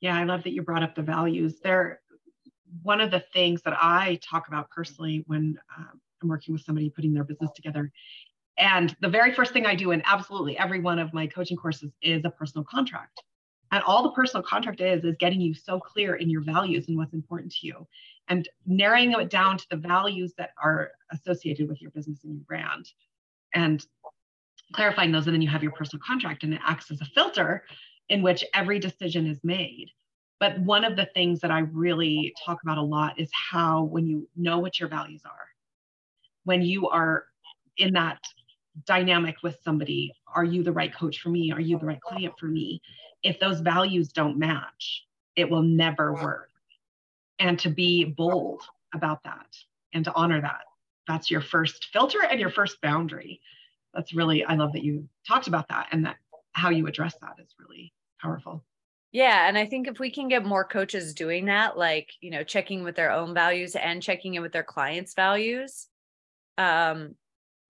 Yeah, 0.00 0.16
I 0.16 0.24
love 0.24 0.42
that 0.44 0.52
you 0.52 0.62
brought 0.62 0.82
up 0.82 0.94
the 0.94 1.02
values. 1.02 1.58
They're 1.62 2.00
one 2.82 3.00
of 3.00 3.10
the 3.10 3.24
things 3.32 3.62
that 3.62 3.76
I 3.80 4.18
talk 4.22 4.48
about 4.48 4.70
personally 4.70 5.24
when 5.26 5.58
um, 5.76 6.00
I'm 6.22 6.28
working 6.28 6.52
with 6.52 6.62
somebody 6.62 6.90
putting 6.90 7.14
their 7.14 7.24
business 7.24 7.50
together. 7.54 7.90
And 8.58 8.96
the 9.00 9.08
very 9.08 9.32
first 9.32 9.52
thing 9.52 9.66
I 9.66 9.74
do 9.74 9.90
in 9.90 10.02
absolutely 10.06 10.58
every 10.58 10.80
one 10.80 10.98
of 10.98 11.12
my 11.12 11.26
coaching 11.26 11.56
courses 11.56 11.92
is 12.02 12.24
a 12.24 12.30
personal 12.30 12.64
contract. 12.64 13.22
And 13.72 13.82
all 13.82 14.02
the 14.02 14.12
personal 14.12 14.42
contract 14.42 14.80
is, 14.80 15.04
is 15.04 15.16
getting 15.18 15.40
you 15.40 15.52
so 15.54 15.80
clear 15.80 16.14
in 16.14 16.30
your 16.30 16.40
values 16.42 16.88
and 16.88 16.96
what's 16.96 17.12
important 17.12 17.52
to 17.56 17.66
you 17.66 17.86
and 18.28 18.48
narrowing 18.64 19.12
it 19.12 19.30
down 19.30 19.58
to 19.58 19.66
the 19.70 19.76
values 19.76 20.32
that 20.38 20.50
are 20.62 20.92
associated 21.10 21.68
with 21.68 21.82
your 21.82 21.90
business 21.90 22.24
and 22.24 22.34
your 22.34 22.44
brand 22.44 22.88
and 23.54 23.84
clarifying 24.72 25.12
those. 25.12 25.26
And 25.26 25.34
then 25.34 25.42
you 25.42 25.48
have 25.48 25.62
your 25.62 25.72
personal 25.72 26.02
contract 26.06 26.44
and 26.44 26.54
it 26.54 26.60
acts 26.64 26.90
as 26.90 27.00
a 27.00 27.06
filter 27.06 27.64
in 28.08 28.22
which 28.22 28.44
every 28.54 28.78
decision 28.78 29.26
is 29.26 29.40
made. 29.42 29.90
But 30.38 30.58
one 30.60 30.84
of 30.84 30.96
the 30.96 31.08
things 31.14 31.40
that 31.40 31.50
I 31.50 31.60
really 31.60 32.34
talk 32.44 32.58
about 32.62 32.78
a 32.78 32.82
lot 32.82 33.18
is 33.18 33.30
how, 33.32 33.84
when 33.84 34.06
you 34.06 34.28
know 34.36 34.58
what 34.58 34.78
your 34.78 34.88
values 34.88 35.22
are, 35.24 35.48
when 36.44 36.62
you 36.62 36.88
are 36.88 37.24
in 37.78 37.94
that 37.94 38.20
dynamic 38.84 39.36
with 39.42 39.58
somebody, 39.62 40.12
are 40.34 40.44
you 40.44 40.62
the 40.62 40.72
right 40.72 40.94
coach 40.94 41.20
for 41.20 41.30
me? 41.30 41.52
Are 41.52 41.60
you 41.60 41.78
the 41.78 41.86
right 41.86 42.00
client 42.00 42.34
for 42.38 42.46
me? 42.46 42.82
If 43.22 43.40
those 43.40 43.60
values 43.60 44.08
don't 44.08 44.38
match, 44.38 45.04
it 45.34 45.48
will 45.48 45.62
never 45.62 46.12
work. 46.12 46.50
And 47.38 47.58
to 47.60 47.70
be 47.70 48.04
bold 48.04 48.62
about 48.94 49.22
that 49.24 49.46
and 49.92 50.04
to 50.04 50.14
honor 50.14 50.40
that, 50.40 50.62
that's 51.08 51.30
your 51.30 51.40
first 51.40 51.86
filter 51.92 52.22
and 52.22 52.40
your 52.40 52.50
first 52.50 52.80
boundary. 52.80 53.40
That's 53.94 54.14
really, 54.14 54.44
I 54.44 54.54
love 54.54 54.72
that 54.72 54.84
you 54.84 55.08
talked 55.26 55.46
about 55.46 55.68
that 55.68 55.88
and 55.92 56.04
that 56.04 56.16
how 56.52 56.70
you 56.70 56.86
address 56.86 57.14
that 57.20 57.36
is 57.42 57.54
really 57.58 57.92
powerful. 58.20 58.64
Yeah. 59.12 59.48
And 59.48 59.56
I 59.56 59.66
think 59.66 59.86
if 59.86 59.98
we 59.98 60.10
can 60.10 60.28
get 60.28 60.44
more 60.44 60.64
coaches 60.64 61.14
doing 61.14 61.46
that, 61.46 61.78
like, 61.78 62.10
you 62.20 62.30
know, 62.30 62.42
checking 62.42 62.82
with 62.82 62.96
their 62.96 63.10
own 63.10 63.32
values 63.32 63.74
and 63.74 64.02
checking 64.02 64.34
in 64.34 64.42
with 64.42 64.52
their 64.52 64.62
clients' 64.62 65.14
values, 65.14 65.86
um, 66.58 67.14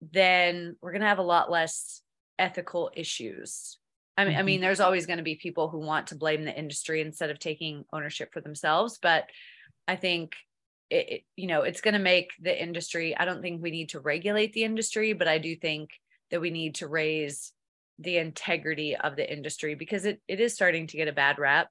then 0.01 0.75
we're 0.81 0.91
going 0.91 1.01
to 1.01 1.07
have 1.07 1.19
a 1.19 1.23
lot 1.23 1.51
less 1.51 2.01
ethical 2.37 2.91
issues. 2.95 3.77
I 4.17 4.23
mean, 4.23 4.33
mm-hmm. 4.33 4.39
I 4.39 4.43
mean, 4.43 4.61
there's 4.61 4.79
always 4.79 5.05
going 5.05 5.17
to 5.17 5.23
be 5.23 5.35
people 5.35 5.69
who 5.69 5.79
want 5.79 6.07
to 6.07 6.15
blame 6.15 6.43
the 6.43 6.57
industry 6.57 7.01
instead 7.01 7.29
of 7.29 7.39
taking 7.39 7.85
ownership 7.93 8.33
for 8.33 8.41
themselves. 8.41 8.99
But 9.01 9.25
I 9.87 9.95
think 9.95 10.35
it, 10.89 11.09
it 11.09 11.21
you 11.35 11.47
know, 11.47 11.61
it's 11.61 11.81
going 11.81 11.93
to 11.93 11.99
make 11.99 12.31
the 12.41 12.61
industry. 12.61 13.15
I 13.15 13.25
don't 13.25 13.41
think 13.41 13.61
we 13.61 13.71
need 13.71 13.89
to 13.89 13.99
regulate 13.99 14.53
the 14.53 14.63
industry, 14.63 15.13
but 15.13 15.27
I 15.27 15.37
do 15.37 15.55
think 15.55 15.89
that 16.31 16.41
we 16.41 16.49
need 16.49 16.75
to 16.75 16.87
raise 16.87 17.53
the 17.99 18.17
integrity 18.17 18.95
of 18.95 19.15
the 19.15 19.31
industry 19.31 19.75
because 19.75 20.05
it, 20.05 20.21
it 20.27 20.39
is 20.39 20.53
starting 20.53 20.87
to 20.87 20.97
get 20.97 21.07
a 21.07 21.13
bad 21.13 21.39
rap 21.39 21.69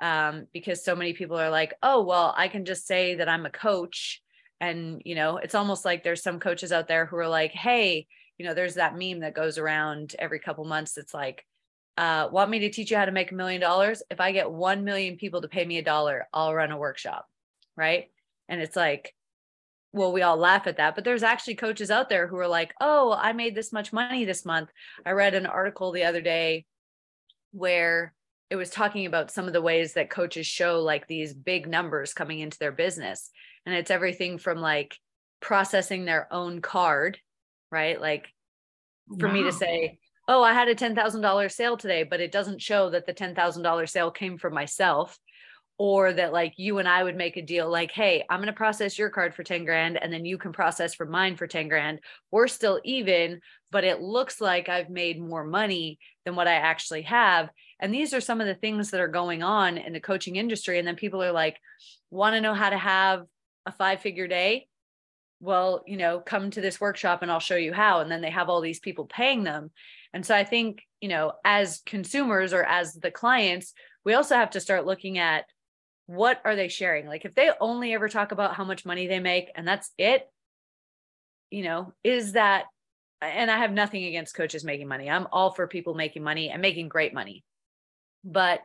um, 0.00 0.46
because 0.52 0.84
so 0.84 0.94
many 0.94 1.12
people 1.12 1.38
are 1.38 1.50
like 1.50 1.74
oh 1.82 2.02
well 2.02 2.34
i 2.36 2.48
can 2.48 2.64
just 2.64 2.86
say 2.86 3.16
that 3.16 3.28
i'm 3.28 3.46
a 3.46 3.50
coach 3.50 4.22
and 4.60 5.02
you 5.04 5.14
know 5.14 5.36
it's 5.36 5.54
almost 5.54 5.84
like 5.84 6.02
there's 6.02 6.22
some 6.22 6.40
coaches 6.40 6.72
out 6.72 6.88
there 6.88 7.06
who 7.06 7.16
are 7.16 7.28
like 7.28 7.52
hey 7.52 8.06
you 8.38 8.46
know 8.46 8.54
there's 8.54 8.74
that 8.74 8.96
meme 8.96 9.20
that 9.20 9.34
goes 9.34 9.58
around 9.58 10.14
every 10.18 10.38
couple 10.38 10.64
months 10.64 10.96
it's 10.96 11.14
like 11.14 11.44
uh, 11.98 12.28
want 12.30 12.50
me 12.50 12.58
to 12.58 12.68
teach 12.68 12.90
you 12.90 12.96
how 12.98 13.06
to 13.06 13.12
make 13.12 13.32
a 13.32 13.34
million 13.34 13.60
dollars 13.60 14.02
if 14.10 14.20
i 14.20 14.32
get 14.32 14.50
1 14.50 14.84
million 14.84 15.16
people 15.16 15.40
to 15.40 15.48
pay 15.48 15.64
me 15.64 15.78
a 15.78 15.82
dollar 15.82 16.28
i'll 16.32 16.54
run 16.54 16.70
a 16.70 16.76
workshop 16.76 17.26
right 17.76 18.10
and 18.48 18.60
it's 18.60 18.76
like 18.76 19.14
well, 19.96 20.12
we 20.12 20.20
all 20.20 20.36
laugh 20.36 20.66
at 20.66 20.76
that, 20.76 20.94
but 20.94 21.04
there's 21.04 21.22
actually 21.22 21.54
coaches 21.54 21.90
out 21.90 22.10
there 22.10 22.26
who 22.26 22.36
are 22.36 22.46
like, 22.46 22.74
oh, 22.82 23.16
I 23.18 23.32
made 23.32 23.54
this 23.54 23.72
much 23.72 23.94
money 23.94 24.26
this 24.26 24.44
month. 24.44 24.68
I 25.06 25.12
read 25.12 25.34
an 25.34 25.46
article 25.46 25.90
the 25.90 26.04
other 26.04 26.20
day 26.20 26.66
where 27.52 28.12
it 28.50 28.56
was 28.56 28.68
talking 28.68 29.06
about 29.06 29.30
some 29.30 29.46
of 29.46 29.54
the 29.54 29.62
ways 29.62 29.94
that 29.94 30.10
coaches 30.10 30.46
show 30.46 30.80
like 30.80 31.06
these 31.06 31.32
big 31.32 31.66
numbers 31.66 32.12
coming 32.12 32.40
into 32.40 32.58
their 32.58 32.72
business. 32.72 33.30
And 33.66 33.74
it's 33.74 33.90
everything 33.90 34.38
from 34.38 34.58
like 34.58 34.96
processing 35.40 36.04
their 36.04 36.32
own 36.32 36.62
card, 36.62 37.18
right? 37.70 38.00
Like 38.00 38.28
for 39.18 39.28
wow. 39.28 39.34
me 39.34 39.42
to 39.42 39.52
say, 39.52 39.98
oh, 40.28 40.42
I 40.42 40.52
had 40.52 40.68
a 40.68 40.74
$10,000 40.74 41.52
sale 41.52 41.76
today, 41.76 42.02
but 42.02 42.20
it 42.20 42.32
doesn't 42.32 42.62
show 42.62 42.90
that 42.90 43.06
the 43.06 43.14
$10,000 43.14 43.88
sale 43.88 44.10
came 44.10 44.38
from 44.38 44.54
myself 44.54 45.18
or 45.78 46.12
that 46.12 46.32
like 46.32 46.54
you 46.56 46.78
and 46.78 46.88
I 46.88 47.04
would 47.04 47.16
make 47.16 47.36
a 47.36 47.42
deal 47.42 47.70
like, 47.70 47.90
hey, 47.90 48.24
I'm 48.30 48.38
going 48.38 48.46
to 48.46 48.52
process 48.54 48.98
your 48.98 49.10
card 49.10 49.34
for 49.34 49.42
10 49.42 49.64
grand 49.64 50.02
and 50.02 50.12
then 50.12 50.24
you 50.24 50.38
can 50.38 50.52
process 50.52 50.94
for 50.94 51.04
mine 51.04 51.36
for 51.36 51.46
10 51.46 51.68
grand. 51.68 52.00
We're 52.30 52.48
still 52.48 52.80
even, 52.82 53.40
but 53.70 53.84
it 53.84 54.00
looks 54.00 54.40
like 54.40 54.68
I've 54.68 54.88
made 54.88 55.20
more 55.20 55.44
money 55.44 55.98
than 56.24 56.34
what 56.34 56.48
I 56.48 56.54
actually 56.54 57.02
have. 57.02 57.50
And 57.78 57.92
these 57.92 58.14
are 58.14 58.22
some 58.22 58.40
of 58.40 58.46
the 58.46 58.54
things 58.54 58.90
that 58.90 59.00
are 59.00 59.08
going 59.08 59.42
on 59.42 59.76
in 59.76 59.92
the 59.92 60.00
coaching 60.00 60.36
industry. 60.36 60.78
And 60.78 60.88
then 60.88 60.96
people 60.96 61.22
are 61.22 61.32
like, 61.32 61.58
want 62.10 62.34
to 62.34 62.40
know 62.40 62.54
how 62.54 62.70
to 62.70 62.78
have 62.78 63.26
a 63.66 63.72
five 63.72 64.00
figure 64.00 64.28
day? 64.28 64.68
Well, 65.40 65.82
you 65.86 65.98
know, 65.98 66.20
come 66.20 66.50
to 66.52 66.60
this 66.60 66.80
workshop 66.80 67.22
and 67.22 67.30
I'll 67.30 67.40
show 67.40 67.56
you 67.56 67.72
how. 67.72 68.00
And 68.00 68.10
then 68.10 68.22
they 68.22 68.30
have 68.30 68.48
all 68.48 68.62
these 68.62 68.80
people 68.80 69.04
paying 69.04 69.44
them. 69.44 69.70
And 70.14 70.24
so 70.24 70.34
I 70.34 70.44
think, 70.44 70.82
you 71.00 71.08
know, 71.08 71.32
as 71.44 71.82
consumers 71.84 72.54
or 72.54 72.64
as 72.64 72.94
the 72.94 73.10
clients, 73.10 73.74
we 74.04 74.14
also 74.14 74.34
have 74.36 74.50
to 74.50 74.60
start 74.60 74.86
looking 74.86 75.18
at 75.18 75.44
what 76.06 76.40
are 76.44 76.56
they 76.56 76.68
sharing? 76.68 77.06
Like 77.06 77.24
if 77.24 77.34
they 77.34 77.50
only 77.60 77.92
ever 77.92 78.08
talk 78.08 78.32
about 78.32 78.54
how 78.54 78.64
much 78.64 78.86
money 78.86 79.08
they 79.08 79.20
make 79.20 79.50
and 79.54 79.66
that's 79.66 79.90
it, 79.98 80.30
you 81.50 81.64
know, 81.64 81.92
is 82.02 82.32
that 82.32 82.64
and 83.20 83.50
I 83.50 83.58
have 83.58 83.72
nothing 83.72 84.04
against 84.04 84.34
coaches 84.34 84.64
making 84.64 84.88
money. 84.88 85.10
I'm 85.10 85.26
all 85.32 85.50
for 85.50 85.66
people 85.66 85.94
making 85.94 86.22
money 86.22 86.50
and 86.50 86.60
making 86.60 86.88
great 86.88 87.14
money. 87.14 87.44
But 88.24 88.60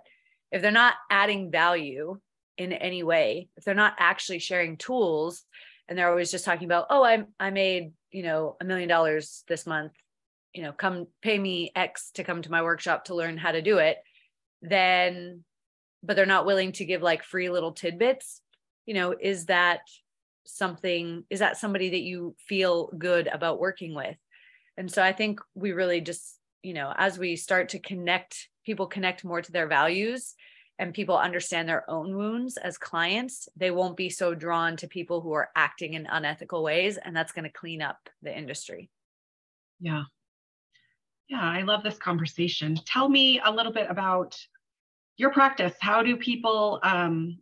if 0.52 0.62
they're 0.62 0.72
not 0.72 0.96
adding 1.10 1.52
value 1.52 2.20
in 2.58 2.74
any 2.74 3.04
way, 3.04 3.50
if 3.58 3.64
they're 3.64 3.74
not 3.74 3.96
actually 3.98 4.40
sharing 4.40 4.78
tools 4.78 5.44
and 5.88 5.98
they're 5.98 6.10
always 6.10 6.32
just 6.32 6.46
talking 6.46 6.66
about, 6.66 6.88
"Oh, 6.90 7.04
I 7.04 7.26
I 7.40 7.50
made, 7.52 7.94
you 8.12 8.24
know, 8.24 8.58
a 8.62 8.66
million 8.66 8.90
dollars 8.90 9.44
this 9.48 9.66
month, 9.66 9.94
you 10.54 10.64
know, 10.64 10.72
come 10.72 11.08
pay 11.22 11.38
me 11.38 11.72
X 11.76 12.12
to 12.12 12.24
come 12.24 12.42
to 12.42 12.52
my 12.52 12.62
workshop 12.62 13.06
to 13.06 13.16
learn 13.16 13.38
how 13.38 13.52
to 13.52 13.62
do 13.62 13.78
it," 13.80 13.98
then 14.62 15.44
but 16.04 16.16
they're 16.16 16.26
not 16.26 16.46
willing 16.46 16.72
to 16.74 16.86
give 16.86 17.02
like 17.02 17.24
free 17.24 17.50
little 17.50 17.74
tidbits 17.74 18.42
you 18.86 18.94
know 18.94 19.16
is 19.20 19.46
that 19.46 19.82
something 20.46 21.24
is 21.30 21.40
that 21.40 21.58
somebody 21.58 21.92
that 21.92 22.02
you 22.02 22.36
feel 22.48 22.88
good 22.98 23.28
about 23.28 23.60
working 23.60 23.94
with? 23.94 24.18
And 24.78 24.92
so 24.92 25.04
i 25.04 25.12
think 25.14 25.40
we 25.54 25.72
really 25.72 26.02
just 26.02 26.38
you 26.64 26.74
know 26.74 26.94
as 26.98 27.20
we 27.20 27.36
start 27.36 27.70
to 27.70 27.80
connect 27.80 28.50
people 28.66 28.88
connect 28.88 29.24
more 29.24 29.42
to 29.42 29.52
their 29.52 29.68
values 29.68 30.34
and 30.82 30.94
people 30.94 31.18
understand 31.18 31.70
their 31.70 31.90
own 31.90 32.16
wounds 32.16 32.58
as 32.58 32.78
clients 32.78 33.48
they 33.56 33.72
won't 33.72 33.96
be 33.96 34.10
so 34.10 34.36
drawn 34.36 34.76
to 34.76 34.88
people 34.88 35.22
who 35.22 35.32
are 35.32 35.50
acting 35.56 35.94
in 35.94 36.06
unethical 36.08 36.62
ways 36.64 36.98
and 36.98 37.16
that's 37.16 37.32
going 37.32 37.46
to 37.46 37.52
clean 37.52 37.82
up 37.82 38.10
the 38.22 38.38
industry 38.38 38.90
yeah 39.80 40.04
yeah 41.30 41.42
i 41.44 41.62
love 41.62 41.84
this 41.84 41.98
conversation 41.98 42.78
tell 42.86 43.08
me 43.08 43.40
a 43.46 43.52
little 43.52 43.72
bit 43.72 43.90
about 43.90 44.38
your 45.22 45.30
practice, 45.30 45.76
how 45.80 46.02
do 46.02 46.18
people 46.18 46.80
um, 46.82 47.38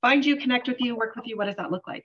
find 0.00 0.24
you, 0.24 0.36
connect 0.36 0.68
with 0.68 0.80
you, 0.80 0.96
work 0.96 1.14
with 1.16 1.26
you? 1.26 1.36
What 1.36 1.44
does 1.44 1.56
that 1.56 1.70
look 1.70 1.86
like? 1.86 2.04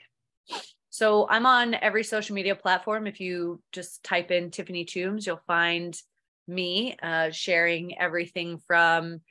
So 0.90 1.28
I'm 1.30 1.46
on 1.46 1.74
every 1.76 2.04
social 2.04 2.36
media 2.36 2.54
platform. 2.54 3.08
If 3.08 3.22
you 3.22 3.62
just 3.72 4.04
type 4.04 4.30
in 4.30 4.52
Tiffany 4.52 4.84
Toombs, 4.84 5.26
you'll 5.26 5.42
find 5.48 5.98
me 6.50 6.98
uh, 7.02 7.32
sharing 7.32 7.98
everything 7.98 8.60
from, 8.68 9.22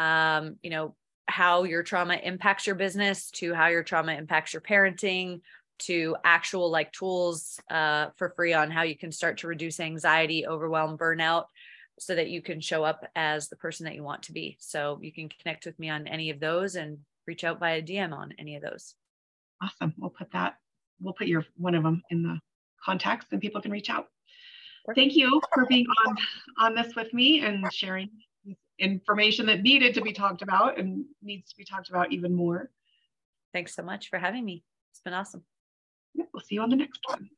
um, 0.00 0.56
you 0.62 0.70
know, 0.70 0.94
how 1.26 1.64
your 1.64 1.82
trauma 1.82 2.14
impacts 2.14 2.66
your 2.66 2.74
business 2.74 3.30
to 3.30 3.52
how 3.54 3.68
your 3.68 3.84
trauma 3.84 4.14
impacts 4.14 4.52
your 4.54 4.62
parenting 4.62 5.40
to 5.78 6.16
actual 6.24 6.70
like 6.70 6.90
tools 6.92 7.60
uh, 7.70 8.06
for 8.16 8.30
free 8.30 8.52
on 8.52 8.70
how 8.70 8.82
you 8.82 8.96
can 8.96 9.12
start 9.12 9.38
to 9.38 9.46
reduce 9.46 9.78
anxiety, 9.78 10.46
overwhelm, 10.46 10.96
burnout 10.96 11.44
so 11.98 12.14
that 12.14 12.30
you 12.30 12.40
can 12.40 12.60
show 12.60 12.82
up 12.82 13.06
as 13.14 13.48
the 13.48 13.56
person 13.56 13.84
that 13.84 13.94
you 13.94 14.02
want 14.02 14.22
to 14.22 14.32
be. 14.32 14.56
So 14.58 14.98
you 15.02 15.12
can 15.12 15.28
connect 15.28 15.66
with 15.66 15.78
me 15.78 15.90
on 15.90 16.06
any 16.06 16.30
of 16.30 16.40
those 16.40 16.76
and 16.76 16.98
reach 17.26 17.44
out 17.44 17.60
via 17.60 17.82
DM 17.82 18.12
on 18.12 18.34
any 18.38 18.56
of 18.56 18.62
those. 18.62 18.94
Awesome. 19.62 19.94
We'll 19.98 20.10
put 20.10 20.32
that, 20.32 20.54
we'll 21.00 21.12
put 21.12 21.26
your 21.26 21.44
one 21.58 21.74
of 21.74 21.82
them 21.82 22.02
in 22.10 22.22
the 22.22 22.40
contacts 22.82 23.26
and 23.32 23.40
people 23.40 23.60
can 23.60 23.70
reach 23.70 23.90
out. 23.90 24.06
Perfect. 24.86 24.98
Thank 24.98 25.16
you 25.16 25.40
for 25.52 25.66
being 25.66 25.86
on 26.06 26.16
on 26.58 26.74
this 26.74 26.94
with 26.96 27.12
me 27.12 27.40
and 27.40 27.70
sharing 27.70 28.08
information 28.80 29.46
that 29.46 29.62
needed 29.62 29.94
to 29.94 30.00
be 30.00 30.12
talked 30.12 30.42
about 30.42 30.78
and 30.78 31.04
needs 31.22 31.50
to 31.50 31.56
be 31.56 31.64
talked 31.64 31.90
about 31.90 32.12
even 32.12 32.34
more. 32.34 32.70
Thanks 33.52 33.74
so 33.74 33.82
much 33.82 34.08
for 34.08 34.18
having 34.18 34.44
me. 34.44 34.64
It's 34.90 35.00
been 35.00 35.12
awesome. 35.12 35.44
Yeah, 36.14 36.24
we'll 36.32 36.42
see 36.42 36.56
you 36.56 36.62
on 36.62 36.70
the 36.70 36.76
next 36.76 37.00
one. 37.06 37.28